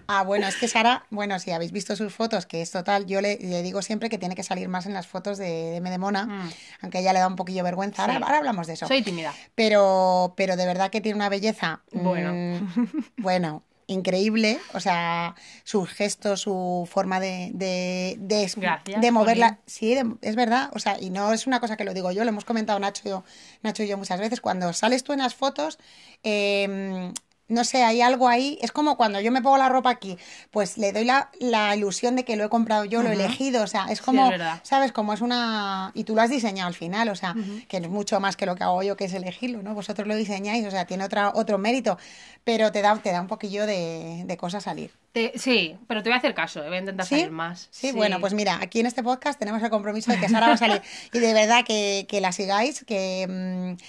Ah, 0.06 0.22
bueno, 0.22 0.46
es 0.46 0.56
que 0.56 0.68
Sara, 0.68 1.04
bueno, 1.10 1.38
si 1.38 1.50
habéis 1.50 1.72
visto 1.72 1.96
sus 1.96 2.12
fotos, 2.14 2.44
que 2.44 2.60
es 2.60 2.70
total, 2.70 3.06
yo 3.06 3.20
le, 3.22 3.38
le 3.38 3.62
digo 3.62 3.80
siempre 3.80 4.10
que 4.10 4.18
tiene 4.18 4.34
que 4.34 4.42
salir 4.42 4.68
más 4.68 4.84
en 4.86 4.92
las 4.92 5.06
fotos 5.06 5.38
de, 5.38 5.48
de 5.70 5.80
Medemona, 5.80 6.26
Mm. 6.26 6.50
aunque 6.82 6.98
ella 6.98 7.12
le 7.14 7.18
da 7.20 7.26
un 7.26 7.36
poquillo 7.36 7.64
vergüenza. 7.64 8.02
Ahora, 8.02 8.16
Sí. 8.18 8.22
ahora 8.22 8.38
hablamos 8.38 8.66
de 8.66 8.74
eso. 8.74 8.86
Soy 8.86 9.02
tímida. 9.02 9.32
Pero, 9.54 10.34
pero 10.36 10.56
de 10.56 10.66
verdad 10.66 10.90
que 10.90 11.00
tiene 11.00 11.16
una 11.16 11.28
belleza. 11.30 11.80
Bueno. 11.92 12.32
mm, 12.34 12.66
bueno, 13.16 13.62
increíble. 13.86 14.58
O 14.74 14.80
sea, 14.80 15.34
sus 15.64 15.88
gestos, 15.90 16.42
su 16.42 16.86
forma 16.90 17.18
de, 17.18 17.50
de, 17.54 18.16
de, 18.18 18.52
Gracias, 18.56 19.00
de 19.00 19.10
moverla. 19.10 19.58
Sí, 19.66 19.94
de- 19.94 20.16
es 20.20 20.36
verdad. 20.36 20.70
O 20.74 20.78
sea, 20.80 21.00
y 21.00 21.08
no 21.10 21.32
es 21.32 21.46
una 21.46 21.60
cosa 21.60 21.76
que 21.78 21.84
lo 21.84 21.94
digo 21.94 22.12
yo, 22.12 22.24
lo 22.24 22.28
hemos 22.30 22.44
comentado 22.44 22.78
Nacho 22.78 23.02
y 23.06 23.08
yo, 23.10 23.24
Nacho 23.62 23.82
y 23.84 23.88
yo 23.88 23.96
muchas 23.96 24.20
veces. 24.20 24.40
Cuando 24.42 24.72
sales 24.74 25.02
tú 25.02 25.12
en 25.14 25.20
las 25.20 25.34
fotos, 25.34 25.78
eh, 26.22 27.10
no 27.52 27.64
sé, 27.64 27.82
hay 27.84 28.00
algo 28.00 28.28
ahí. 28.28 28.58
Es 28.62 28.72
como 28.72 28.96
cuando 28.96 29.20
yo 29.20 29.30
me 29.30 29.42
pongo 29.42 29.56
la 29.58 29.68
ropa 29.68 29.90
aquí, 29.90 30.18
pues 30.50 30.78
le 30.78 30.92
doy 30.92 31.04
la, 31.04 31.30
la 31.40 31.76
ilusión 31.76 32.16
de 32.16 32.24
que 32.24 32.36
lo 32.36 32.44
he 32.44 32.48
comprado 32.48 32.84
yo, 32.84 33.02
lo 33.02 33.10
he 33.10 33.12
elegido. 33.12 33.62
O 33.62 33.66
sea, 33.66 33.86
es 33.90 33.98
Sí, 33.98 34.04
como, 34.04 34.24
es 34.24 34.30
verdad. 34.30 34.60
¿sabes? 34.62 34.92
Como 34.92 35.12
es 35.12 35.20
una. 35.20 35.92
Y 35.94 36.04
tú 36.04 36.14
lo 36.14 36.22
has 36.22 36.30
diseñado 36.30 36.68
al 36.68 36.74
final, 36.74 37.08
o 37.08 37.14
sea, 37.16 37.34
que 37.68 37.80
no 37.80 37.86
es 37.86 37.92
mucho 37.92 38.18
más 38.20 38.36
que 38.36 38.46
lo 38.46 38.56
que 38.56 38.64
hago 38.64 38.82
yo, 38.82 38.96
que 38.96 39.04
es 39.04 39.14
elegirlo, 39.14 39.62
¿no? 39.62 39.74
Vosotros 39.74 40.06
lo 40.08 40.16
diseñáis, 40.16 40.66
o 40.66 40.70
sea, 40.70 40.86
tiene 40.86 41.04
otra, 41.04 41.30
otro 41.34 41.58
mérito, 41.58 41.98
pero 42.44 42.72
te 42.72 42.82
da, 42.82 42.96
te 42.98 43.12
da 43.12 43.20
un 43.20 43.28
poquillo 43.28 43.66
de, 43.66 44.22
de 44.26 44.36
cosa 44.36 44.60
salir. 44.60 44.90
Te- 45.12 45.32
sí, 45.38 45.76
pero 45.86 46.02
te 46.02 46.08
voy 46.08 46.14
a 46.14 46.18
hacer 46.18 46.34
caso, 46.34 46.62
eh, 46.64 46.68
voy 46.68 46.76
a 46.76 46.80
intentar 46.80 47.04
¿Sí? 47.04 47.16
salir 47.16 47.30
más. 47.30 47.68
Sí, 47.70 47.92
bueno, 47.92 48.18
pues 48.18 48.32
mira, 48.32 48.58
aquí 48.62 48.80
en 48.80 48.86
este 48.86 49.02
podcast 49.02 49.38
tenemos 49.38 49.62
el 49.62 49.68
compromiso 49.68 50.10
de 50.10 50.18
que 50.18 50.28
Sara 50.30 50.46
va 50.48 50.54
a 50.54 50.56
salir. 50.56 50.80
Y 51.12 51.18
de 51.18 51.34
verdad 51.34 51.64
que, 51.66 52.06
que 52.08 52.22
la 52.22 52.32
sigáis, 52.32 52.82
que, 52.86 53.26
mm, 53.28 53.82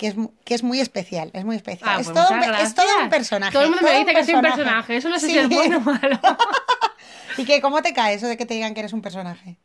que, 0.00 0.06
es, 0.06 0.14
que 0.46 0.54
es 0.54 0.62
muy 0.62 0.80
especial, 0.80 1.30
es 1.34 1.44
muy 1.44 1.56
especial. 1.56 1.90
Ah, 1.90 2.00
es, 2.00 2.06
pues 2.08 2.16
todo 2.26 2.34
un, 2.34 2.42
es 2.42 2.74
todo 2.74 2.86
un 3.02 3.10
personaje. 3.10 3.52
Todo 3.52 3.64
el 3.64 3.68
mundo 3.70 3.84
me 3.86 3.98
dice 3.98 4.14
que 4.14 4.24
soy 4.24 4.34
un 4.34 4.40
personaje. 4.40 4.96
Eso 4.96 5.10
no 5.10 5.18
sé 5.18 5.26
Sí. 5.26 5.32
si 5.32 5.38
es 5.38 5.48
bueno 5.48 5.76
o 5.76 5.80
malo. 5.80 6.18
¿Y 7.36 7.44
que 7.44 7.60
cómo 7.60 7.82
te 7.82 7.92
cae 7.92 8.14
eso 8.14 8.26
de 8.26 8.38
que 8.38 8.46
te 8.46 8.54
digan 8.54 8.72
que 8.72 8.80
eres 8.80 8.94
un 8.94 9.02
personaje? 9.02 9.58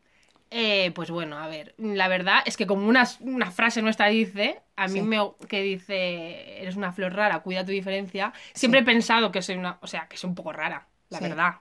Eh, 0.51 0.92
pues 0.94 1.10
bueno, 1.10 1.38
a 1.39 1.48
ver, 1.48 1.74
la 1.77 2.08
verdad 2.10 2.39
es 2.46 2.58
que 2.58 2.68
como 2.68 2.86
una, 2.88 3.08
una 3.22 3.50
frase 3.50 3.82
nuestra 3.82 4.08
dice, 4.08 4.62
a 4.75 4.88
mí 4.88 5.00
Sí. 5.00 5.01
me 5.01 5.18
que 5.48 5.62
dice, 5.62 6.62
eres 6.62 6.75
una 6.75 6.92
flor 6.92 7.13
rara, 7.13 7.39
cuida 7.39 7.65
tu 7.65 7.72
diferencia, 7.72 8.32
siempre 8.54 8.82
he 8.82 8.84
pensado 8.84 9.32
que 9.32 9.42
soy 9.42 9.56
una, 9.56 9.80
o 9.82 9.88
sea, 9.88 10.08
que 10.08 10.18
soy 10.18 10.30
un 10.30 10.36
poco 10.36 10.51
rara, 10.54 10.86
la 11.10 11.20
verdad, 11.20 11.54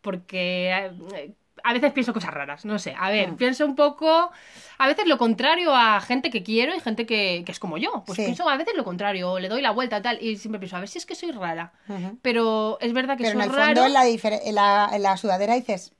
porque 0.00 0.90
eh, 1.14 1.32
a 1.64 1.72
veces 1.72 1.92
pienso 1.92 2.12
cosas 2.12 2.32
raras, 2.32 2.64
no 2.64 2.78
sé, 2.78 2.94
a 2.98 3.10
ver, 3.10 3.32
Mm. 3.32 3.36
pienso 3.36 3.64
un 3.66 3.74
poco, 3.74 4.30
a 4.78 4.86
veces 4.86 5.06
lo 5.06 5.18
contrario 5.18 5.74
a 5.74 6.00
gente 6.00 6.30
que 6.30 6.42
quiero 6.42 6.74
y 6.76 6.80
gente 6.80 7.06
que, 7.06 7.42
que 7.44 7.52
es 7.52 7.58
como 7.58 7.78
yo, 7.78 8.04
pues 8.06 8.16
Sí. 8.18 8.24
pienso 8.24 8.48
a 8.48 8.56
veces 8.56 8.74
lo 8.76 8.84
contrario, 8.84 9.38
le 9.38 9.48
doy 9.48 9.62
la 9.62 9.70
vuelta 9.72 10.02
tal, 10.02 10.22
y 10.22 10.36
siempre 10.36 10.58
pienso, 10.60 10.76
a 10.76 10.80
ver 10.80 10.88
si 10.88 10.98
es 10.98 11.06
que 11.06 11.14
soy 11.14 11.32
rara, 11.32 11.72
pero 12.22 12.78
es 12.80 12.92
verdad 12.92 13.16
que 13.16 13.24
Pero 13.24 13.34
en 13.34 13.40
soy 13.40 13.50
el 13.50 13.56
raro, 13.56 13.82
fondo, 13.82 13.86
en 13.86 13.92
la, 13.94 14.06
en 14.48 14.54
la, 14.54 14.90
en 14.92 15.02
la 15.02 15.16
sudadera 15.16 15.54
dices, 15.54 15.92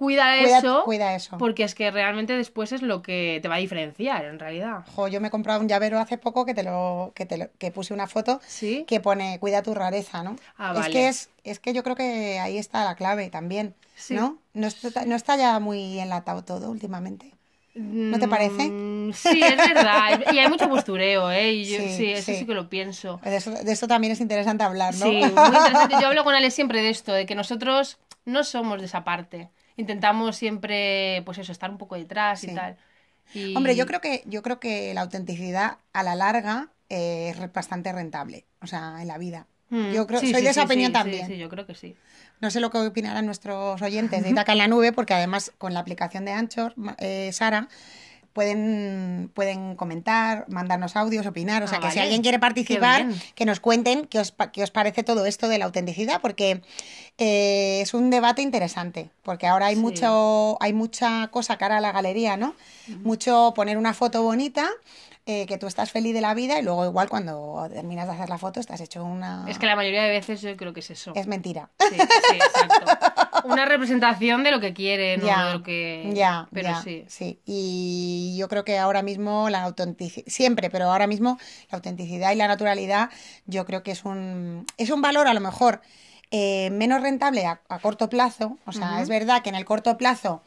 cuida 0.00 0.38
cuida, 0.38 0.58
eso, 0.58 0.82
cuida 0.86 1.14
eso. 1.14 1.36
porque 1.36 1.62
es 1.62 1.74
que 1.74 1.90
realmente 1.90 2.32
después 2.34 2.72
es 2.72 2.80
lo 2.80 3.02
que 3.02 3.38
te 3.42 3.48
va 3.48 3.56
a 3.56 3.58
diferenciar, 3.58 4.24
en 4.24 4.38
realidad. 4.38 4.78
Jo, 4.96 5.08
yo 5.08 5.20
me 5.20 5.28
he 5.28 5.30
comprado 5.30 5.60
un 5.60 5.68
llavero 5.68 5.98
hace 5.98 6.16
poco 6.16 6.46
que 6.46 6.54
te 6.54 6.62
lo, 6.62 7.12
que 7.14 7.26
te 7.26 7.36
lo- 7.36 7.50
que 7.58 7.70
puse 7.70 7.92
una 7.92 8.06
foto 8.06 8.40
¿Sí? 8.46 8.84
que 8.88 9.00
pone 9.00 9.38
cuida 9.38 9.62
tu 9.62 9.74
rareza, 9.74 10.22
¿no? 10.22 10.36
Ah, 10.56 10.70
es 10.72 10.78
vale. 10.80 10.92
que 10.94 11.08
es, 11.08 11.28
es 11.44 11.60
que 11.60 11.74
yo 11.74 11.82
creo 11.82 11.96
que 11.96 12.38
ahí 12.40 12.56
está 12.56 12.82
la 12.84 12.94
clave 12.94 13.28
también, 13.28 13.74
Sí. 13.94 14.14
¿no? 14.14 14.38
No 14.54 14.66
está, 14.68 15.04
no 15.04 15.14
está 15.14 15.36
ya 15.36 15.60
muy 15.60 15.98
enlatado 16.00 16.42
todo 16.44 16.70
últimamente. 16.70 17.32
¿No 17.74 18.18
te 18.18 18.26
parece? 18.26 18.68
Mm, 18.70 19.12
Sí, 19.12 19.42
es 19.42 19.56
verdad. 19.56 20.20
Y 20.32 20.38
hay 20.38 20.48
mucho 20.48 20.68
postureo, 20.68 21.30
¿eh? 21.30 21.52
Y 21.52 21.64
yo- 21.66 21.78
Sí, 21.78 21.88
sí, 21.96 22.12
eso 22.12 22.24
sí. 22.32 22.36
sí. 22.38 22.46
que 22.46 22.54
lo 22.54 22.68
pienso. 22.70 23.20
De 23.22 23.36
eso, 23.36 23.50
de 23.50 23.70
eso 23.72 23.86
también 23.86 24.12
es 24.14 24.20
interesante 24.20 24.64
hablar, 24.64 24.94
¿no? 24.94 25.04
Sí, 25.06 25.10
muy 25.20 25.22
interesante. 25.24 25.94
Yo 26.00 26.08
hablo 26.08 26.24
con 26.24 26.34
Ale 26.34 26.50
siempre 26.50 26.80
de 26.82 26.88
esto, 26.90 27.12
de 27.12 27.26
que 27.26 27.34
nosotros 27.34 27.98
no 28.24 28.42
somos 28.44 28.80
de 28.80 28.86
esa 28.86 29.04
parte. 29.04 29.50
Intentamos 29.76 30.36
siempre, 30.36 31.22
pues 31.24 31.38
eso, 31.38 31.52
estar 31.52 31.70
un 31.70 31.78
poco 31.78 31.94
detrás 31.96 32.40
Sí. 32.40 32.50
y 32.50 32.54
tal. 32.54 32.76
Y- 33.34 33.56
Hombre, 33.56 33.76
yo 33.76 33.86
creo 33.86 34.00
que, 34.00 34.22
yo 34.26 34.42
creo 34.42 34.58
que 34.60 34.92
la 34.94 35.02
autenticidad 35.02 35.78
a 35.92 36.02
la 36.02 36.14
larga 36.14 36.68
eh, 36.88 37.28
es 37.30 37.52
bastante 37.52 37.92
rentable, 37.92 38.44
o 38.60 38.66
sea, 38.66 39.00
en 39.00 39.06
la 39.08 39.16
vida. 39.18 39.46
Mm, 39.68 39.92
Yo 39.92 40.06
creo, 40.08 40.18
sí, 40.18 40.32
soy 40.32 40.40
sí, 40.40 40.44
de 40.44 40.50
esa 40.50 40.64
opinión 40.64 40.92
también. 40.92 41.26
Sí, 41.28 41.34
sí, 41.34 41.38
yo 41.38 41.48
creo 41.48 41.64
que 41.64 41.76
sí. 41.76 41.94
No 42.40 42.50
sé 42.50 42.58
lo 42.58 42.70
que 42.70 42.78
opinarán 42.78 43.24
nuestros 43.26 43.80
oyentes 43.80 44.22
de 44.24 44.30
Itaca 44.30 44.50
en 44.52 44.58
la 44.58 44.66
nube, 44.66 44.92
porque 44.92 45.14
además 45.14 45.52
con 45.58 45.72
la 45.74 45.78
aplicación 45.80 46.24
de 46.24 46.32
Anchor, 46.32 46.74
eh, 46.98 47.30
Sara, 47.32 47.68
pueden, 48.32 49.30
pueden 49.34 49.74
comentar, 49.76 50.44
mandarnos 50.48 50.96
audios, 50.96 51.26
opinar. 51.26 51.62
O 51.62 51.68
sea, 51.68 51.78
Ah, 51.78 51.80
que 51.80 51.90
si 51.90 51.98
alguien 51.98 52.22
quiere 52.22 52.38
participar, 52.38 53.06
que 53.34 53.44
nos 53.44 53.60
cuenten 53.60 54.06
qué 54.06 54.18
os, 54.20 54.34
qué 54.52 54.62
os 54.62 54.70
parece 54.70 55.02
todo 55.02 55.26
esto 55.26 55.48
de 55.48 55.58
la 55.58 55.64
autenticidad, 55.64 56.20
porque 56.20 56.62
eh, 57.18 57.80
es 57.82 57.92
un 57.94 58.10
debate 58.10 58.42
interesante. 58.42 59.10
Porque 59.22 59.46
ahora 59.46 59.66
hay, 59.66 59.74
Sí. 59.76 59.80
mucho, 59.80 60.56
hay 60.62 60.72
mucha 60.72 61.28
cosa 61.28 61.56
cara 61.58 61.78
a 61.78 61.80
la 61.80 61.92
galería, 61.92 62.36
¿no? 62.36 62.54
Mucho 63.02 63.52
poner 63.54 63.76
una 63.78 63.94
foto 63.94 64.22
bonita. 64.22 64.66
eh, 65.26 65.44
que 65.46 65.58
tú 65.58 65.66
estás 65.68 65.92
feliz 65.92 66.12
de 66.14 66.22
la 66.22 66.32
vida 66.34 66.58
y 66.58 66.62
luego 66.62 66.84
igual 66.86 67.08
cuando 67.08 67.68
terminas 67.72 68.08
de 68.08 68.14
hacer 68.14 68.28
la 68.30 68.38
foto 68.38 68.58
estás 68.58 68.80
hecho 68.80 69.04
una... 69.04 69.44
Es 69.48 69.58
que 69.58 69.66
la 69.66 69.76
mayoría 69.76 70.02
de 70.02 70.08
veces 70.10 70.40
yo 70.40 70.56
creo 70.56 70.72
que 70.72 70.80
es 70.80 70.90
eso. 70.90 71.12
Es 71.14 71.26
mentira. 71.28 71.68
Sí, 71.78 71.94
sí, 71.94 72.36
exacto. 72.36 73.29
Una 73.44 73.64
representación 73.64 74.42
de 74.42 74.50
lo 74.50 74.60
que 74.60 74.72
quieren 74.74 75.22
o 75.22 75.26
Ya, 75.26 75.46
de 75.46 75.52
lo 75.54 75.62
que... 75.62 76.10
ya, 76.14 76.48
Pero 76.52 76.68
ya, 76.68 76.82
sí. 77.08 77.40
Y 77.44 78.36
yo 78.38 78.48
creo 78.48 78.64
que 78.64 78.78
ahora 78.78 79.02
mismo 79.02 79.50
la 79.50 79.62
autenticidad, 79.62 80.26
siempre, 80.28 80.70
pero 80.70 80.90
ahora 80.90 81.06
mismo 81.06 81.38
la 81.70 81.76
autenticidad 81.76 82.32
y 82.32 82.36
la 82.36 82.48
naturalidad, 82.48 83.10
yo 83.46 83.64
creo 83.66 83.82
que 83.82 83.92
es 83.92 84.04
un, 84.04 84.66
es 84.76 84.90
un 84.90 85.02
valor 85.02 85.26
a 85.26 85.34
lo 85.34 85.40
mejor 85.40 85.80
eh, 86.30 86.70
menos 86.70 87.02
rentable 87.02 87.46
a, 87.46 87.60
a 87.68 87.78
corto 87.78 88.08
plazo. 88.08 88.58
O 88.66 88.72
sea, 88.72 89.00
es 89.02 89.08
verdad 89.08 89.42
que 89.42 89.48
en 89.48 89.56
el 89.56 89.64
corto 89.64 89.96
plazo 89.96 90.42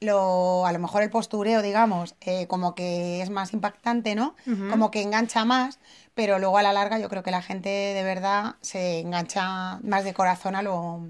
lo, 0.00 0.66
a 0.66 0.72
lo 0.72 0.78
mejor 0.78 1.02
el 1.02 1.10
postureo, 1.10 1.62
digamos, 1.62 2.14
eh, 2.20 2.46
como 2.46 2.74
que 2.74 3.20
es 3.22 3.30
más 3.30 3.52
impactante, 3.52 4.14
¿no? 4.14 4.34
Como 4.70 4.90
que 4.90 5.02
engancha 5.02 5.44
más, 5.44 5.78
pero 6.14 6.38
luego 6.38 6.58
a 6.58 6.62
la 6.62 6.72
larga 6.72 6.98
yo 6.98 7.08
creo 7.08 7.22
que 7.22 7.30
la 7.30 7.42
gente 7.42 7.68
de 7.68 8.02
verdad 8.04 8.56
se 8.60 9.00
engancha 9.00 9.78
más 9.82 10.04
de 10.04 10.14
corazón 10.14 10.54
a 10.56 10.62
lo... 10.62 11.08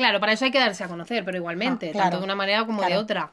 Claro, 0.00 0.18
para 0.18 0.32
eso 0.32 0.46
hay 0.46 0.50
que 0.50 0.58
darse 0.58 0.82
a 0.82 0.88
conocer, 0.88 1.24
pero 1.26 1.36
igualmente, 1.36 1.88
Ah, 1.88 1.92
claro, 1.92 2.10
tanto 2.10 2.18
de 2.20 2.24
una 2.24 2.34
manera 2.34 2.64
como 2.64 2.82
de 2.82 2.96
otra. 2.96 3.32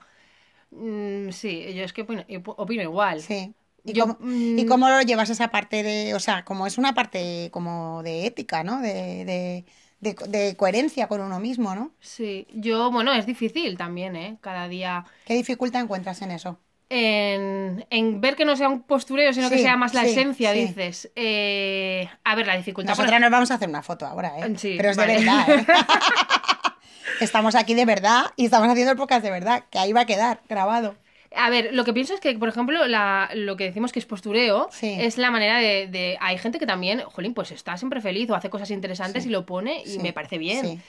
Mm, 0.71 1.29
sí, 1.31 1.73
yo 1.73 1.83
es 1.85 1.93
que 1.93 2.01
opino, 2.01 2.25
opino 2.57 2.81
igual. 2.83 3.21
Sí. 3.21 3.53
¿Y, 3.85 3.93
Yo, 3.93 4.05
cómo, 4.05 4.17
¿Y 4.55 4.65
mm, 4.65 4.67
cómo 4.67 4.89
lo 4.89 5.01
llevas 5.01 5.29
esa 5.29 5.49
parte 5.49 5.81
de, 5.83 6.13
o 6.13 6.19
sea, 6.19 6.43
como 6.43 6.67
es 6.67 6.77
una 6.77 6.93
parte 6.93 7.49
como 7.51 8.03
de 8.03 8.25
ética, 8.25 8.63
¿no? 8.63 8.81
De, 8.81 9.23
de, 9.25 9.65
de, 10.01 10.15
de 10.27 10.57
coherencia 10.57 11.07
con 11.07 11.21
uno 11.21 11.39
mismo, 11.39 11.73
¿no? 11.73 11.95
Sí, 11.99 12.47
yo, 12.53 12.91
bueno, 12.91 13.13
es 13.13 13.25
difícil 13.25 13.77
también, 13.77 14.15
¿eh? 14.15 14.37
Cada 14.41 14.67
día 14.67 15.05
¿Qué 15.25 15.33
dificultad 15.35 15.81
encuentras 15.81 16.21
en 16.21 16.31
eso? 16.31 16.59
en, 16.89 17.85
en 17.89 18.21
ver 18.21 18.35
que 18.35 18.45
no 18.45 18.55
sea 18.55 18.69
un 18.69 18.83
postureo, 18.83 19.33
sino 19.33 19.49
que 19.49 19.57
sea 19.57 19.75
más 19.75 19.93
la 19.93 20.03
sí, 20.03 20.11
esencia, 20.11 20.53
sí. 20.53 20.59
dices. 20.67 21.11
Eh, 21.15 22.09
a 22.23 22.35
ver, 22.35 22.47
la 22.47 22.55
dificultad... 22.55 22.93
Nosotras 22.93 23.19
nos 23.19 23.31
vamos 23.31 23.51
a 23.51 23.55
hacer 23.55 23.67
una 23.67 23.83
foto 23.83 24.05
ahora, 24.05 24.39
¿eh? 24.39 24.53
Sí, 24.57 24.75
Pero 24.77 24.89
es 24.91 24.97
vale. 24.97 25.13
de 25.13 25.19
verdad, 25.19 25.49
¿eh? 25.49 25.65
Estamos 27.21 27.55
aquí 27.55 27.73
de 27.73 27.85
verdad 27.85 28.25
y 28.35 28.45
estamos 28.45 28.67
haciendo 28.69 28.91
el 28.91 28.97
podcast 28.97 29.23
de 29.23 29.31
verdad, 29.31 29.63
que 29.69 29.79
ahí 29.79 29.93
va 29.93 30.01
a 30.01 30.05
quedar 30.05 30.41
grabado. 30.47 30.95
A 31.35 31.49
ver, 31.49 31.69
lo 31.73 31.83
que 31.83 31.93
pienso 31.93 32.13
es 32.13 32.19
que, 32.19 32.33
por 32.37 32.47
ejemplo, 32.49 32.87
la, 32.87 33.29
lo 33.33 33.57
que 33.57 33.65
decimos 33.65 33.91
que 33.91 33.99
es 33.99 34.05
postureo 34.05 34.69
Sí. 34.71 34.95
es 34.99 35.17
la 35.17 35.29
manera 35.29 35.57
de, 35.59 35.87
de- 35.87 36.17
Hay 36.21 36.37
gente 36.37 36.57
que 36.57 36.65
también, 36.65 37.01
jolín, 37.01 37.33
pues 37.33 37.51
está 37.51 37.75
siempre 37.77 38.01
feliz 38.01 38.29
o 38.29 38.35
hace 38.35 38.49
cosas 38.49 38.71
interesantes 38.71 39.23
Sí. 39.23 39.29
y 39.29 39.31
lo 39.31 39.45
pone 39.45 39.81
y 39.83 39.87
Sí, 39.87 39.99
me 39.99 40.13
parece 40.13 40.37
bien. 40.37 40.81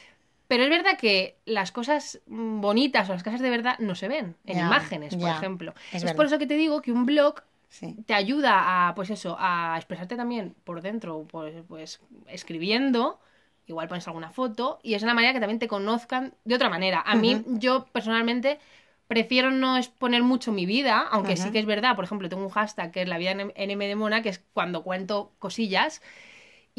Pero 0.47 0.65
es 0.65 0.71
verdad 0.71 0.97
que 0.97 1.37
las 1.45 1.73
cosas 1.73 2.21
bonitas 2.27 3.11
o 3.11 3.13
las 3.13 3.23
cosas 3.23 3.41
de 3.41 3.51
verdad 3.51 3.79
no 3.81 3.95
se 3.95 4.09
ven 4.09 4.37
en 4.47 4.59
imágenes, 4.61 5.15
por 5.17 5.29
ejemplo. 5.29 5.75
es 5.93 6.05
por 6.15 6.27
eso 6.27 6.39
que 6.39 6.47
te 6.47 6.55
digo 6.55 6.81
que 6.83 6.93
un 6.93 7.05
blog 7.05 7.43
Sí. 7.69 7.97
te 8.07 8.15
ayuda 8.15 8.89
a, 8.89 8.95
pues 8.95 9.11
eso, 9.11 9.37
a 9.39 9.75
expresarte 9.77 10.17
también 10.17 10.55
por 10.65 10.81
dentro, 10.81 11.27
pues, 11.31 11.55
pues 11.69 12.01
escribiendo, 12.29 13.21
igual 13.69 13.89
pones 13.89 14.07
alguna 14.07 14.31
foto, 14.31 14.81
y 14.83 14.95
es 14.95 15.03
una 15.03 15.15
manera 15.15 15.33
que 15.33 15.41
también 15.41 15.59
te 15.59 15.69
conozcan 15.69 16.35
de 16.45 16.55
otra 16.55 16.71
manera. 16.71 17.03
A 17.07 17.15
mí, 17.15 17.43
yo 17.47 17.87
personalmente 17.93 18.59
prefiero 19.07 19.51
no 19.51 19.77
exponer 19.77 20.23
mucho 20.23 20.53
mi 20.53 20.67
vida, 20.67 21.07
aunque 21.11 21.37
sí 21.37 21.51
que 21.51 21.59
es 21.59 21.67
verdad, 21.67 21.95
por 21.95 22.05
ejemplo, 22.05 22.29
tengo 22.29 22.45
un 22.45 22.51
hashtag 22.51 22.91
que 22.93 23.03
es 23.03 23.09
la 23.09 23.19
vida 23.19 23.31
en 23.33 23.53
NM 23.55 23.87
de 23.87 23.97
Mona, 23.97 24.23
que 24.23 24.31
es 24.31 24.43
cuando 24.53 24.83
cuento 24.83 25.33
cosillas, 25.39 26.03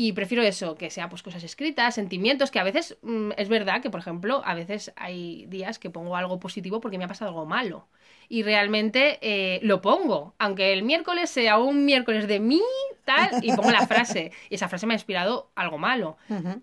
y 0.01 0.13
prefiero 0.13 0.41
eso, 0.43 0.75
que 0.75 0.89
sea 0.91 1.09
pues 1.09 1.23
cosas 1.23 1.43
escritas, 1.43 1.95
sentimientos, 1.95 2.51
que 2.51 2.59
a 2.59 2.63
veces 2.63 2.97
mm, 3.01 3.31
es 3.35 3.49
verdad 3.49 3.81
que, 3.81 3.89
por 3.89 3.99
ejemplo, 3.99 4.41
a 4.45 4.55
veces 4.55 4.93
hay 4.95 5.45
días 5.47 5.77
que 5.77 5.89
pongo 5.89 6.15
algo 6.15 6.39
positivo 6.39 6.79
porque 6.79 6.97
me 6.97 7.03
ha 7.03 7.09
pasado 7.09 7.31
algo 7.31 7.45
malo. 7.45 7.89
Y 8.29 8.43
realmente 8.43 9.19
eh, 9.21 9.59
lo 9.61 9.81
pongo, 9.81 10.35
aunque 10.39 10.71
el 10.71 10.83
miércoles 10.83 11.29
sea 11.29 11.57
un 11.57 11.83
miércoles 11.83 12.29
de 12.29 12.39
mí, 12.39 12.61
tal, 13.03 13.43
y 13.43 13.51
pongo 13.53 13.71
la 13.71 13.85
frase. 13.87 14.31
Y 14.49 14.55
esa 14.55 14.69
frase 14.69 14.87
me 14.87 14.93
ha 14.93 14.95
inspirado 14.95 15.51
algo 15.53 15.77
malo. 15.77 16.15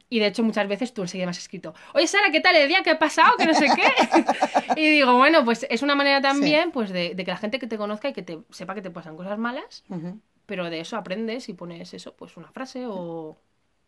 Y 0.09 0.19
de 0.19 0.29
hecho 0.29 0.43
muchas 0.43 0.67
veces 0.67 0.95
tú 0.95 1.03
enseguida 1.03 1.27
me 1.27 1.33
has 1.33 1.39
escrito, 1.39 1.75
oye 1.93 2.07
Sara, 2.07 2.31
¿qué 2.33 2.41
tal 2.41 2.57
el 2.57 2.69
día? 2.69 2.83
¿Qué 2.83 2.93
ha 2.93 2.99
pasado? 2.99 3.37
Que 3.37 3.45
no 3.45 3.53
sé 3.53 3.67
qué. 3.67 4.81
y 4.81 4.89
digo, 4.89 5.15
bueno, 5.15 5.45
pues 5.45 5.67
es 5.69 5.83
una 5.83 5.95
manera 5.95 6.23
también 6.23 6.71
pues 6.71 6.89
de, 6.89 7.15
de 7.15 7.25
que 7.27 7.33
la 7.33 7.37
gente 7.37 7.59
que 7.59 7.67
te 7.67 7.77
conozca 7.77 8.09
y 8.09 8.15
que 8.15 8.23
te 8.23 8.39
sepa 8.49 8.75
que 8.75 8.81
te 8.81 8.91
pasan 8.91 9.15
cosas 9.15 9.39
malas, 9.39 9.85
Ujú. 9.91 10.21
Pero 10.47 10.71
de 10.71 10.81
eso 10.81 10.97
aprendes 10.97 11.49
y 11.49 11.55
pones 11.55 11.95
eso, 11.95 12.15
pues 12.17 12.37
una 12.37 12.51
frase 12.53 12.87
o, 12.87 13.37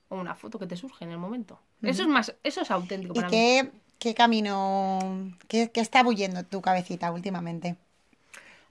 o 0.08 0.16
una 0.16 0.34
foto 0.34 0.58
que 0.58 0.66
te 0.66 0.76
surge 0.76 1.04
en 1.04 1.12
el 1.12 1.18
momento. 1.18 1.60
Eso 1.82 2.02
es 2.02 2.08
más, 2.08 2.34
eso 2.42 2.60
es 2.62 2.70
auténtico 2.70 3.14
¿Y 3.14 3.14
para 3.14 3.30
mí. 3.30 3.36
qué, 3.36 3.72
qué 3.98 4.14
camino, 4.14 4.98
qué, 5.48 5.70
qué 5.70 5.80
está 5.80 6.02
bullendo 6.02 6.44
tu 6.44 6.60
cabecita 6.62 7.12
últimamente? 7.12 7.76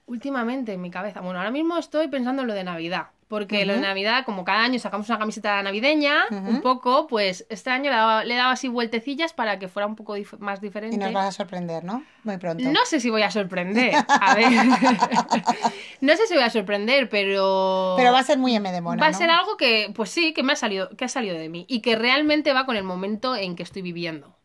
Últimamente 0.08 0.74
en 0.74 0.82
mi 0.82 0.90
cabeza, 0.90 1.20
bueno, 1.22 1.40
ahora 1.40 1.52
mismo 1.52 1.78
estoy 1.78 2.08
pensando 2.08 2.42
en 2.42 2.48
lo 2.48 2.54
de 2.54 2.64
Navidad, 2.64 3.08
porque 3.28 3.66
lo 3.66 3.74
de 3.74 3.82
Navidad, 3.82 4.24
como 4.26 4.46
cada 4.46 4.64
año 4.64 4.80
sacamos 4.80 5.10
una 5.10 5.20
camiseta 5.20 5.62
navideña, 5.62 6.24
un 6.32 6.62
poco, 6.62 7.08
pues 7.08 7.46
este 7.50 7.70
año 7.70 7.90
le 7.90 7.96
he 7.96 8.00
dado, 8.00 8.24
le 8.24 8.34
he 8.34 8.38
dado 8.38 8.52
así 8.52 8.68
vueltecillas 8.70 9.34
para 9.34 9.60
que 9.60 9.68
fuera 9.68 9.86
un 9.86 9.96
poco 9.96 10.16
dif- 10.18 10.38
más 10.40 10.62
diferente. 10.62 10.96
Y 10.96 11.00
nos 11.00 11.12
vas 11.14 11.28
a 11.28 11.32
sorprender, 11.32 11.84
¿no? 11.84 12.04
Muy 12.24 12.38
pronto. 12.38 12.64
No 12.72 12.86
sé 12.86 13.00
si 13.00 13.10
voy 13.10 13.24
a 13.24 13.32
sorprender. 13.32 13.94
A 14.08 14.36
ver. 14.36 14.48
no 16.02 16.16
sé 16.16 16.28
si 16.28 16.34
voy 16.36 16.44
a 16.44 16.50
sorprender, 16.50 17.10
pero. 17.10 17.96
Pero 17.98 18.12
va 18.12 18.20
a 18.20 18.24
ser 18.24 18.38
muy 18.38 18.56
M 18.56 18.72
de 18.72 18.82
mona, 18.82 19.02
Va 19.02 19.08
a 19.08 19.12
¿no? 19.12 19.18
ser 19.18 19.30
algo 19.30 19.58
que, 19.58 19.92
pues 19.96 20.10
sí, 20.10 20.34
que 20.34 20.44
me 20.44 20.54
ha 20.54 20.56
salido, 20.56 20.90
que 20.96 21.06
ha 21.06 21.10
salido 21.10 21.38
de 21.38 21.50
mí. 21.50 21.66
Y 21.68 21.82
que 21.82 21.96
realmente 21.96 22.54
va 22.54 22.66
con 22.66 22.76
el 22.78 22.84
momento 22.84 23.36
en 23.36 23.56
que 23.56 23.64
estoy 23.64 23.82
viviendo. 23.82 24.37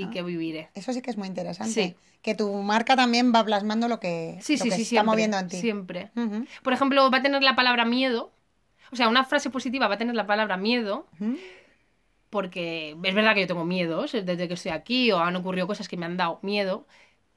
Y 0.00 0.04
Ah. 0.04 0.10
que 0.10 0.22
viviré. 0.22 0.70
Eso 0.74 0.92
sí 0.92 1.02
que 1.02 1.10
es 1.10 1.16
muy 1.16 1.28
interesante. 1.28 1.72
Sí. 1.72 1.96
Que 2.22 2.34
tu 2.34 2.52
marca 2.62 2.96
también 2.96 3.32
va 3.34 3.44
plasmando 3.44 3.88
lo 3.88 4.00
que, 4.00 4.38
Sí, 4.40 4.56
lo 4.56 4.64
sí, 4.64 4.70
que 4.70 4.76
siempre. 4.76 4.84
está 4.98 5.02
moviendo 5.04 5.38
en 5.38 5.48
ti. 5.48 5.56
Siempre. 5.60 6.10
Por 6.62 6.72
ejemplo, 6.72 7.10
va 7.10 7.18
a 7.18 7.22
tener 7.22 7.42
la 7.42 7.54
palabra 7.56 7.84
miedo. 7.84 8.32
O 8.90 8.96
sea, 8.96 9.08
una 9.08 9.24
frase 9.24 9.50
positiva 9.50 9.86
va 9.88 9.94
a 9.94 9.98
tener 9.98 10.14
la 10.14 10.26
palabra 10.26 10.56
miedo. 10.56 11.06
Porque 12.30 12.96
es 13.02 13.14
verdad 13.14 13.34
que 13.34 13.40
yo 13.42 13.46
tengo 13.46 13.64
miedos 13.64 14.12
desde 14.12 14.48
que 14.48 14.54
estoy 14.54 14.72
aquí 14.72 15.10
o 15.12 15.18
han 15.18 15.34
ocurrido 15.36 15.66
cosas 15.66 15.88
que 15.88 15.96
me 15.96 16.04
han 16.06 16.16
dado 16.16 16.38
miedo. 16.42 16.86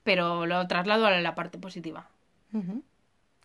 Pero 0.03 0.46
lo 0.46 0.68
traslado 0.68 1.06
a 1.06 1.12
la 1.12 1.36
parte 1.36 1.58
positiva. 1.58 2.10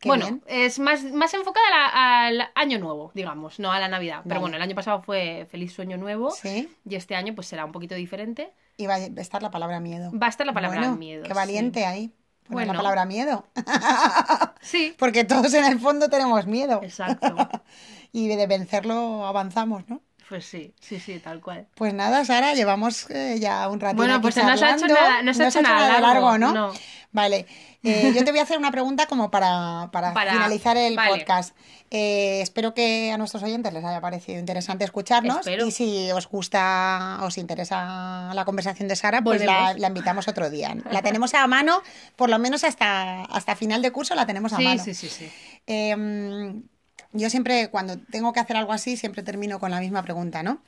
Qué 0.01 0.09
bueno, 0.09 0.25
bien. 0.27 0.43
es 0.47 0.79
más, 0.79 1.03
más 1.05 1.33
enfocada 1.35 1.67
a 1.67 1.71
la- 1.71 2.27
al 2.27 2.49
año 2.55 2.79
nuevo, 2.79 3.11
digamos, 3.15 3.59
no 3.59 3.73
a 3.73 3.81
la 3.81 3.89
Navidad. 3.89 4.17
Vale. 4.19 4.29
Pero 4.29 4.41
bueno, 4.41 4.57
el 4.57 4.63
año 4.63 4.75
pasado 4.75 5.01
fue 5.03 5.47
Feliz 5.51 5.73
Sueño 5.73 5.97
Nuevo 5.97 6.31
Sí. 6.33 6.69
y 6.89 6.95
este 6.97 7.15
año 7.17 7.35
pues 7.35 7.47
será 7.47 7.65
un 7.65 7.73
poquito 7.73 7.95
diferente. 7.95 8.53
Y 8.77 8.87
va 8.87 8.95
a 8.95 8.99
estar 8.99 9.43
la 9.43 9.51
palabra 9.51 9.81
miedo. 9.81 10.11
Va 10.13 10.27
a 10.27 10.31
estar 10.31 10.47
la 10.47 10.53
palabra 10.53 10.81
Bueno, 10.81 10.97
miedo. 10.97 11.23
Qué 11.23 11.31
sí. 11.31 11.35
valiente 11.35 11.87
ahí. 11.87 12.09
Poner 12.47 12.67
la 12.67 12.73
Bueno. 12.75 12.79
palabra 12.79 13.05
miedo. 13.07 13.47
Sí, 14.61 14.95
Porque 14.99 15.25
todos 15.25 15.53
en 15.55 15.65
el 15.65 15.79
fondo 15.81 16.09
tenemos 16.09 16.47
miedo. 16.47 16.81
exacto. 16.83 17.35
Y 18.13 18.29
de 18.29 18.47
vencerlo 18.47 19.27
avanzamos, 19.27 19.89
¿no? 19.89 20.01
Pues 20.29 20.45
sí, 20.45 20.75
sí, 20.81 20.99
sí, 20.99 21.21
tal 21.21 21.41
cual. 21.41 21.67
Pues 21.77 21.95
nada, 21.95 22.25
Sara, 22.25 22.53
llevamos 22.55 23.09
eh, 23.11 23.37
ya 23.39 23.69
un 23.69 23.79
ratito 23.79 23.97
Bueno, 24.03 24.21
pues 24.21 24.37
no 24.37 24.57
se 24.57 24.65
ha 24.65 24.75
hecho 24.75 24.89
nada- 24.89 25.23
no 25.23 25.33
se 25.33 25.45
ha 25.45 25.49
hecho 25.49 25.63
nada 25.63 26.01
largo, 26.01 26.37
¿no? 26.37 26.53
no. 26.53 26.73
Vale, 27.13 27.47
eh, 27.85 28.13
yo 28.15 28.25
te 28.25 28.31
voy 28.33 28.41
a 28.41 28.43
hacer 28.43 28.59
una 28.59 28.73
pregunta 28.73 29.07
como 29.07 29.31
para, 29.31 29.89
para 29.93 30.13
Para- 30.13 30.33
finalizar 30.33 30.77
el 30.77 30.97
vale. 30.97 31.11
podcast. 31.19 31.57
Eh, 31.93 32.41
espero 32.43 32.75
que 32.75 33.13
a 33.13 33.17
nuestros 33.19 33.45
oyentes 33.45 33.73
les 33.73 33.85
haya 33.85 34.01
parecido 34.01 34.41
interesante 34.41 34.85
escucharnos 34.85 35.39
Espero. 35.39 35.65
y 35.65 35.71
si 35.71 36.11
os 36.11 36.27
gusta, 36.29 37.19
os 37.23 37.39
interesa 37.39 38.33
la 38.35 38.45
conversación 38.45 38.89
de 38.89 38.97
Sara, 38.97 39.23
pues 39.23 39.45
la, 39.45 39.77
invitamos 39.87 40.27
otro 40.27 40.51
día. 40.51 40.77
La 40.91 41.03
tenemos 41.03 41.33
a 41.35 41.47
mano, 41.47 41.81
por 42.17 42.29
lo 42.29 42.41
menos 42.41 42.65
hasta, 42.65 43.23
hasta 43.27 43.55
final 43.55 43.81
de 43.83 43.93
curso 43.93 44.17
la 44.17 44.27
tenemos 44.27 44.53
a 44.53 44.57
Sí, 44.57 44.65
mano. 44.65 44.83
sí, 44.83 44.95
sí, 44.95 45.09
sí. 45.09 45.31
Yo 47.19 47.31
siempre, 47.31 47.69
cuando 47.71 47.99
tengo 47.99 48.33
que 48.33 48.41
hacer 48.41 48.57
algo 48.57 48.73
así, 48.73 48.97
siempre 48.97 49.23
termino 49.23 49.59
con 49.59 49.71
la 49.71 49.81
misma 49.81 50.03
pregunta, 50.03 50.43
¿no? 50.43 50.63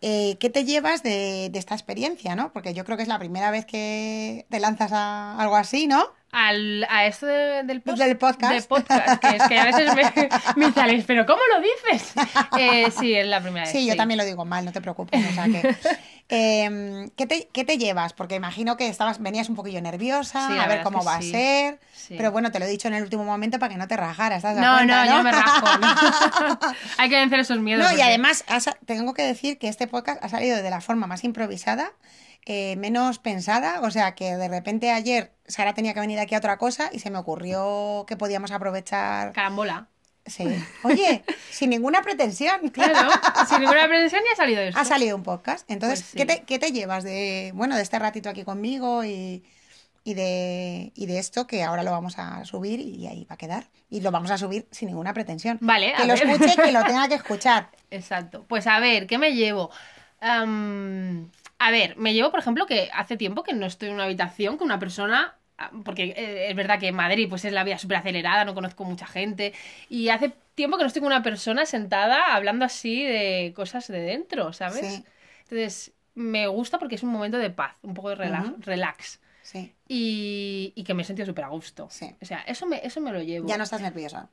Eh, 0.00 0.36
¿Qué 0.40 0.50
te 0.50 0.64
llevas 0.64 1.02
de, 1.02 1.48
de 1.50 1.58
esta 1.58 1.74
experiencia, 1.74 2.34
no? 2.36 2.52
Porque 2.52 2.74
yo 2.74 2.84
creo 2.84 2.96
que 2.96 3.02
es 3.04 3.08
la 3.08 3.18
primera 3.18 3.50
vez 3.50 3.66
que 3.66 4.46
te 4.50 4.60
lanzas 4.60 4.92
a 4.92 5.38
algo 5.38 5.56
así, 5.56 5.86
¿no? 5.86 6.04
Al, 6.32 6.84
a 6.90 7.06
esto 7.06 7.26
de- 7.26 7.62
del, 7.62 7.82
post- 7.82 7.98
Del 7.98 8.16
podcast. 8.16 8.52
de 8.54 8.62
podcast, 8.62 9.20
que 9.22 9.36
es 9.36 9.42
que 9.48 9.58
a 9.58 9.64
veces 9.66 9.94
me, 9.94 10.28
me 10.66 10.72
sales, 10.72 11.04
pero 11.06 11.26
¿cómo 11.26 11.40
lo 11.54 11.60
dices? 11.60 12.12
Eh, 12.58 12.90
sí, 12.98 13.14
es 13.14 13.26
la 13.26 13.40
primera 13.40 13.64
vez. 13.66 13.72
Sí, 13.72 13.86
yo 13.86 13.94
también 13.96 14.18
lo 14.18 14.24
digo 14.24 14.44
mal, 14.44 14.64
no 14.64 14.72
te 14.72 14.80
preocupes. 14.80 15.24
O 15.30 15.32
sea 15.34 15.44
que, 15.44 15.76
Em, 16.34 17.10
¿qué, 17.10 17.26
te, 17.26 17.48
qué 17.52 17.62
te 17.66 17.76
llevas? 17.76 18.14
Porque 18.14 18.36
imagino 18.36 18.78
que 18.78 18.88
estabas, 18.88 19.20
venías 19.20 19.50
un 19.50 19.54
poquillo 19.56 19.82
nerviosa, 19.82 20.48
Sí, 20.48 20.58
a 20.58 20.66
ver 20.66 20.82
cómo 20.82 21.04
va 21.04 21.16
a 21.16 21.20
sí. 21.20 21.30
ser. 21.30 21.78
Sí. 21.94 22.14
Pero 22.16 22.32
bueno, 22.32 22.50
te 22.50 22.58
lo 22.58 22.64
he 22.64 22.68
dicho 22.68 22.88
en 22.88 22.94
el 22.94 23.02
último 23.02 23.22
momento 23.24 23.58
para 23.58 23.70
que 23.70 23.78
no 23.78 23.86
te 23.86 23.98
rajaras. 23.98 24.40
¿te 24.40 24.48
has 24.48 24.54
dado 24.56 24.66
No, 24.66 24.76
cuenta, 24.78 25.04
no, 25.04 25.16
yo 25.18 25.22
me 25.24 25.30
rajo. 25.32 25.66
¿no? 25.78 26.58
Hay 26.98 27.10
que 27.10 27.16
vencer 27.16 27.40
esos 27.40 27.58
miedos. 27.58 27.82
No, 27.84 27.90
y 27.90 27.96
porque- 27.96 28.02
además 28.04 28.44
ha 28.48 28.60
sa- 28.60 28.78
tengo 28.86 29.12
que 29.12 29.22
decir 29.24 29.58
que 29.58 29.68
este 29.68 29.86
podcast 29.86 30.24
ha 30.24 30.28
salido 30.30 30.62
de 30.62 30.70
la 30.70 30.80
forma 30.80 31.06
más 31.06 31.22
improvisada, 31.22 31.92
eh, 32.46 32.76
menos 32.76 33.18
pensada. 33.18 33.80
O 33.82 33.90
sea 33.90 34.14
que 34.14 34.36
de 34.36 34.48
repente 34.48 34.90
ayer 34.90 35.32
Sara 35.46 35.74
tenía 35.74 35.94
que 35.94 36.00
venir 36.00 36.18
aquí 36.18 36.34
a 36.34 36.38
otra 36.38 36.58
cosa 36.58 36.90
y 36.92 36.98
se 37.00 37.10
me 37.10 37.18
ocurrió 37.18 38.04
que 38.06 38.16
podíamos 38.16 38.50
aprovechar. 38.52 39.32
Carambola. 39.32 39.88
Sí. 40.24 40.44
Oye, 40.84 41.24
sin 41.50 41.70
ninguna 41.70 42.00
pretensión. 42.02 42.68
Claro, 42.68 43.10
sin 43.48 43.60
ninguna 43.60 43.88
pretensión 43.88 44.22
ya 44.24 44.32
ha 44.32 44.36
salido 44.36 44.60
eso. 44.62 44.78
Ha 44.78 44.84
salido 44.84 45.16
un 45.16 45.24
podcast. 45.24 45.68
Entonces, 45.70 46.00
Pues 46.02 46.10
sí. 46.10 46.16
¿qué, 46.18 46.26
te, 46.26 46.42
qué 46.44 46.58
te 46.60 46.70
llevas 46.72 47.02
de, 47.02 47.50
bueno, 47.54 47.74
de 47.76 47.82
este 47.82 47.98
ratito 47.98 48.28
aquí 48.28 48.44
conmigo 48.44 49.02
y, 49.04 49.42
y 50.04 50.14
de, 50.14 50.92
y 50.94 51.06
de 51.06 51.18
esto 51.18 51.48
que 51.48 51.64
ahora 51.64 51.82
lo 51.82 51.90
vamos 51.90 52.20
a 52.20 52.44
subir 52.44 52.78
y 52.78 53.08
ahí 53.08 53.24
va 53.28 53.34
a 53.34 53.38
quedar? 53.38 53.66
Y 53.90 54.00
lo 54.00 54.12
vamos 54.12 54.30
a 54.30 54.38
subir 54.38 54.68
sin 54.70 54.86
ninguna 54.88 55.12
pretensión. 55.12 55.58
Vale, 55.60 55.92
a 55.92 55.96
Que 55.96 56.06
lo 56.06 56.14
ver. 56.14 56.30
escuche, 56.30 56.54
que 56.54 56.70
lo 56.72 56.84
tenga 56.84 57.08
que 57.08 57.14
escuchar. 57.22 57.70
Exacto. 57.90 58.44
Pues 58.48 58.68
a 58.68 58.78
ver, 58.78 59.08
¿qué 59.08 59.18
me 59.18 59.34
llevo? 59.34 59.70
A 61.66 61.70
ver, 61.70 61.96
me 61.96 62.14
llevo, 62.14 62.30
por 62.30 62.40
ejemplo, 62.40 62.66
que 62.66 62.90
hace 62.92 63.16
tiempo 63.16 63.42
que 63.42 63.52
no 63.54 63.66
estoy 63.66 63.88
en 63.88 63.94
una 63.94 64.04
habitación 64.04 64.56
con 64.56 64.66
una 64.66 64.78
persona. 64.78 65.36
ah, 65.58 65.70
Porque 65.84 66.14
eh, 66.16 66.50
es 66.50 66.56
verdad 66.56 66.78
que 66.80 66.88
en 66.88 66.94
Madrid 66.96 67.26
pues 67.28 67.44
es 67.44 67.52
la 67.52 67.64
vida 67.64 67.78
súper 67.78 67.98
acelerada, 67.98 68.44
no 68.44 68.54
conozco 68.54 68.84
mucha 68.84 69.06
gente. 69.06 69.52
Y 69.88 70.08
hace 70.08 70.32
tiempo 70.54 70.76
que 70.76 70.82
no 70.84 70.86
estoy 70.88 71.00
con 71.00 71.08
una 71.12 71.22
persona 71.22 71.66
sentada 71.66 72.34
hablando 72.34 72.64
así 72.64 73.04
de 73.04 73.52
cosas 73.54 73.88
de 73.88 74.00
dentro, 74.00 74.52
¿sabes? 74.52 74.86
Sí. 74.86 75.04
Entonces, 75.44 75.92
me 76.14 76.46
gusta 76.46 76.78
porque 76.78 76.94
es 76.96 77.02
un 77.02 77.10
momento 77.10 77.38
de 77.38 77.50
paz, 77.50 77.74
un 77.82 77.94
poco 77.94 78.10
de 78.10 78.16
rela- 78.16 78.42
Ujú. 78.52 78.56
relax. 78.60 79.20
Sí. 79.42 79.74
Y, 79.88 80.72
y 80.76 80.84
que 80.84 80.94
me 80.94 81.02
he 81.02 81.04
sentido 81.04 81.26
súper 81.26 81.44
a 81.44 81.48
gusto. 81.48 81.88
Sí. 81.90 82.14
O 82.20 82.24
sea, 82.24 82.40
eso 82.46 82.66
me, 82.66 82.80
eso 82.84 83.00
me 83.00 83.12
lo 83.12 83.22
llevo. 83.22 83.46
Ya 83.48 83.56
no 83.58 83.64
estás 83.64 83.80
nerviosa. 83.80 84.30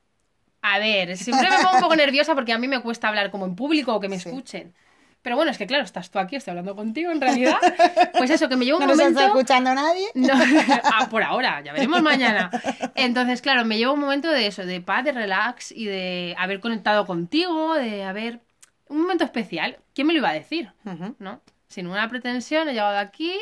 A 0.61 0.77
ver, 0.79 1.15
siempre 1.17 1.49
me 1.49 1.55
pongo 1.57 1.75
un 1.75 1.81
poco 1.81 1.95
nerviosa 2.05 2.35
porque 2.35 2.53
a 2.53 2.57
mí 2.57 2.67
me 2.67 2.81
cuesta 2.81 3.07
hablar 3.07 3.31
como 3.31 3.45
en 3.45 3.55
público 3.55 3.93
o 3.95 3.99
que 3.99 4.09
me 4.09 4.19
Sí. 4.19 4.29
escuchen. 4.29 4.73
Pero 5.21 5.35
bueno, 5.35 5.51
es 5.51 5.57
que 5.57 5.67
claro, 5.67 5.83
estás 5.83 6.09
tú 6.11 6.19
aquí, 6.19 6.35
estoy 6.35 6.51
hablando 6.51 6.75
contigo 6.75 7.11
en 7.11 7.21
realidad. 7.21 7.57
Pues 8.17 8.31
eso, 8.31 8.49
que 8.49 8.57
me 8.57 8.65
llevo 8.65 8.79
un 8.79 8.85
No 8.85 8.91
momento... 8.91 9.19
está 9.19 9.27
escuchando 9.27 9.73
nadie. 9.73 10.07
No, 10.15 10.33
ah, 10.83 11.07
por 11.09 11.23
ahora, 11.23 11.61
ya 11.61 11.71
veremos 11.71 12.01
mañana. 12.01 12.49
Entonces, 12.95 13.41
claro, 13.41 13.63
me 13.63 13.77
llevo 13.77 13.93
un 13.93 14.01
momento 14.01 14.29
de 14.29 14.47
eso, 14.47 14.65
de 14.65 14.81
paz, 14.81 15.05
de 15.05 15.13
relax 15.13 15.71
y 15.71 15.85
de 15.85 16.35
haber 16.37 16.59
conectado 16.59 17.05
contigo, 17.05 17.75
de 17.75 18.03
haber... 18.03 18.41
Un 18.87 19.01
momento 19.01 19.23
especial. 19.23 19.77
¿Quién 19.93 20.07
me 20.07 20.13
lo 20.13 20.19
iba 20.19 20.29
a 20.29 20.33
decir? 20.33 20.73
¿No? 21.19 21.41
Sin 21.67 21.85
ninguna 21.85 22.09
pretensión, 22.09 22.67
he 22.67 22.73
llegado 22.73 22.97
aquí 22.97 23.35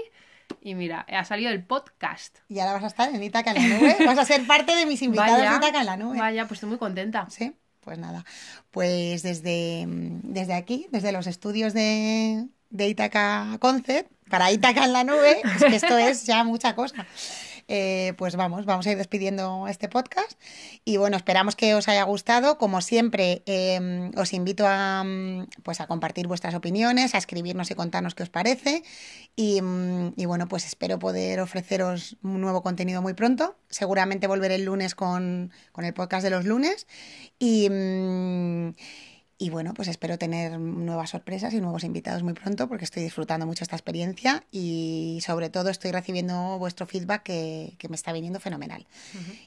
y 0.62 0.75
mira, 0.75 1.05
ha 1.10 1.24
salido 1.24 1.51
el 1.51 1.63
podcast. 1.63 2.39
Y 2.50 2.60
ahora 2.60 2.74
vas 2.74 2.84
a 2.84 2.88
estar 2.88 3.15
en 3.15 3.24
Itaca 3.24 3.51
en 3.51 3.69
la 3.69 3.77
nube. 3.77 4.05
Vas 4.05 4.17
a 4.17 4.25
ser 4.25 4.46
parte 4.46 4.75
de 4.75 4.86
mis 4.86 5.01
invitados 5.01 5.39
de 5.39 5.46
Itaca 5.46 5.79
en 5.79 5.86
la 5.86 5.98
nube. 5.98 6.17
vaya, 6.19 6.46
pues 6.48 6.57
estoy 6.57 6.69
muy 6.69 6.77
contenta. 6.77 7.27
Sí, 7.29 7.55
pues 7.88 8.00
nada. 8.00 8.25
Pues 8.70 9.24
desde, 9.24 9.86
desde 9.88 10.56
aquí, 10.56 10.88
desde 10.91 11.13
los 11.13 11.25
estudios 11.25 11.74
de, 11.74 12.46
de 12.70 12.89
Itaca 12.89 13.56
Concept, 13.62 14.12
para 14.29 14.51
Itaca 14.51 14.84
en 14.84 14.91
la 14.91 15.06
nube, 15.06 15.41
es 15.56 15.63
que 15.63 15.75
esto 15.77 15.98
es 15.98 16.25
ya 16.25 16.44
mucha 16.44 16.75
cosa. 16.75 17.08
Eh, 17.67 18.13
pues 18.17 18.36
vamos, 18.36 18.65
vamos 18.65 18.88
a 18.88 18.91
ir 18.91 18.97
despidiendo 18.97 19.67
este 19.67 19.89
podcast. 19.89 20.39
Y 20.86 20.97
bueno, 20.97 21.17
esperamos 21.17 21.55
que 21.55 21.75
os 21.75 21.88
haya 21.88 22.03
gustado. 22.03 22.57
Como 22.57 22.81
siempre, 22.81 23.43
eh, 23.45 24.12
os 24.15 24.33
invito 24.33 24.65
a, 24.67 25.03
mm, 25.03 25.47
pues 25.63 25.81
a 25.81 25.88
compartir 25.88 26.27
vuestras 26.27 26.55
opiniones, 26.55 27.13
a 27.15 27.17
escribirnos 27.17 27.69
y 27.71 27.75
contarnos 27.75 28.15
qué 28.15 28.24
os 28.24 28.29
parece. 28.29 28.83
Y, 29.36 29.62
mm, 29.62 30.13
y 30.15 30.25
bueno, 30.25 30.47
pues 30.47 30.65
espero 30.65 31.00
poder 31.00 31.39
ofreceros 31.39 32.17
un 32.24 32.41
nuevo 32.41 32.63
contenido 32.63 33.01
muy 33.01 33.13
pronto. 33.13 33.57
Seguramente 33.69 34.27
volveré 34.27 34.55
el 34.55 34.65
lunes 34.65 34.95
con, 34.95 35.51
con 35.71 35.86
el 35.86 35.93
podcast 35.93 36.24
de 36.24 36.29
los 36.29 36.45
lunes. 36.45 36.88
Y, 37.39 37.69
mm, 37.69 38.74
y 39.39 39.50
bueno, 39.51 39.74
pues 39.75 39.88
espero 39.88 40.17
tener 40.17 40.60
nuevas 40.60 41.12
sorpresas 41.12 41.53
y 41.53 41.62
nuevos 41.62 41.84
invitados 41.84 42.24
muy 42.24 42.34
pronto 42.34 42.67
porque 42.67 42.86
estoy 42.86 43.03
disfrutando 43.03 43.46
mucho 43.46 43.63
esta 43.63 43.75
experiencia 43.75 44.44
y 44.51 45.20
sobre 45.24 45.50
todo 45.50 45.70
estoy 45.70 45.91
recibiendo 45.91 46.58
vuestro 46.58 46.88
feedback 46.88 47.24
que, 47.24 47.75
que 47.77 47.88
me 47.89 47.96
está 47.96 48.12
viniendo 48.13 48.39
fenomenal. 48.39 48.88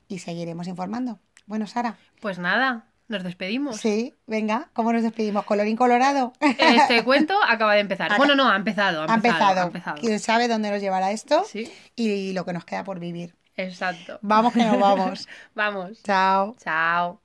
Y 0.08 0.18
seguiremos 0.20 0.68
informando. 0.68 1.18
Bueno, 1.46 1.66
Sara. 1.66 1.96
Pues 2.20 2.38
nada, 2.38 2.86
nos 3.08 3.24
despedimos. 3.24 3.78
Sí, 3.78 4.14
venga, 4.28 4.70
¿cómo 4.74 4.92
nos 4.92 5.02
despedimos? 5.02 5.44
¿Colorín 5.44 5.76
colorado? 5.76 6.32
Este 6.40 7.02
cuento 7.02 7.34
acaba 7.48 7.74
de 7.74 7.80
empezar. 7.80 8.16
Bueno, 8.16 8.36
no, 8.36 8.48
ha 8.48 8.54
empezado. 8.54 9.02
Ha 9.02 9.12
Ha 9.12 9.14
empezado. 9.16 9.40
empezado. 9.42 9.60
ha 9.60 9.66
empezado. 9.66 9.96
¿Quién 10.00 10.20
sabe 10.20 10.46
dónde 10.46 10.70
nos 10.70 10.80
llevará 10.80 11.10
esto? 11.10 11.44
Sí, 11.48 11.68
Y 11.96 12.32
lo 12.32 12.44
que 12.44 12.52
nos 12.52 12.64
queda 12.64 12.84
por 12.84 13.00
vivir. 13.00 13.34
exacto. 13.56 14.20
Vamos 14.22 14.52
que 14.52 14.64
nos 14.64 14.78
vamos. 14.78 15.26
Vamos. 15.56 16.00
Chao. 16.04 16.54
Chao. 16.62 17.20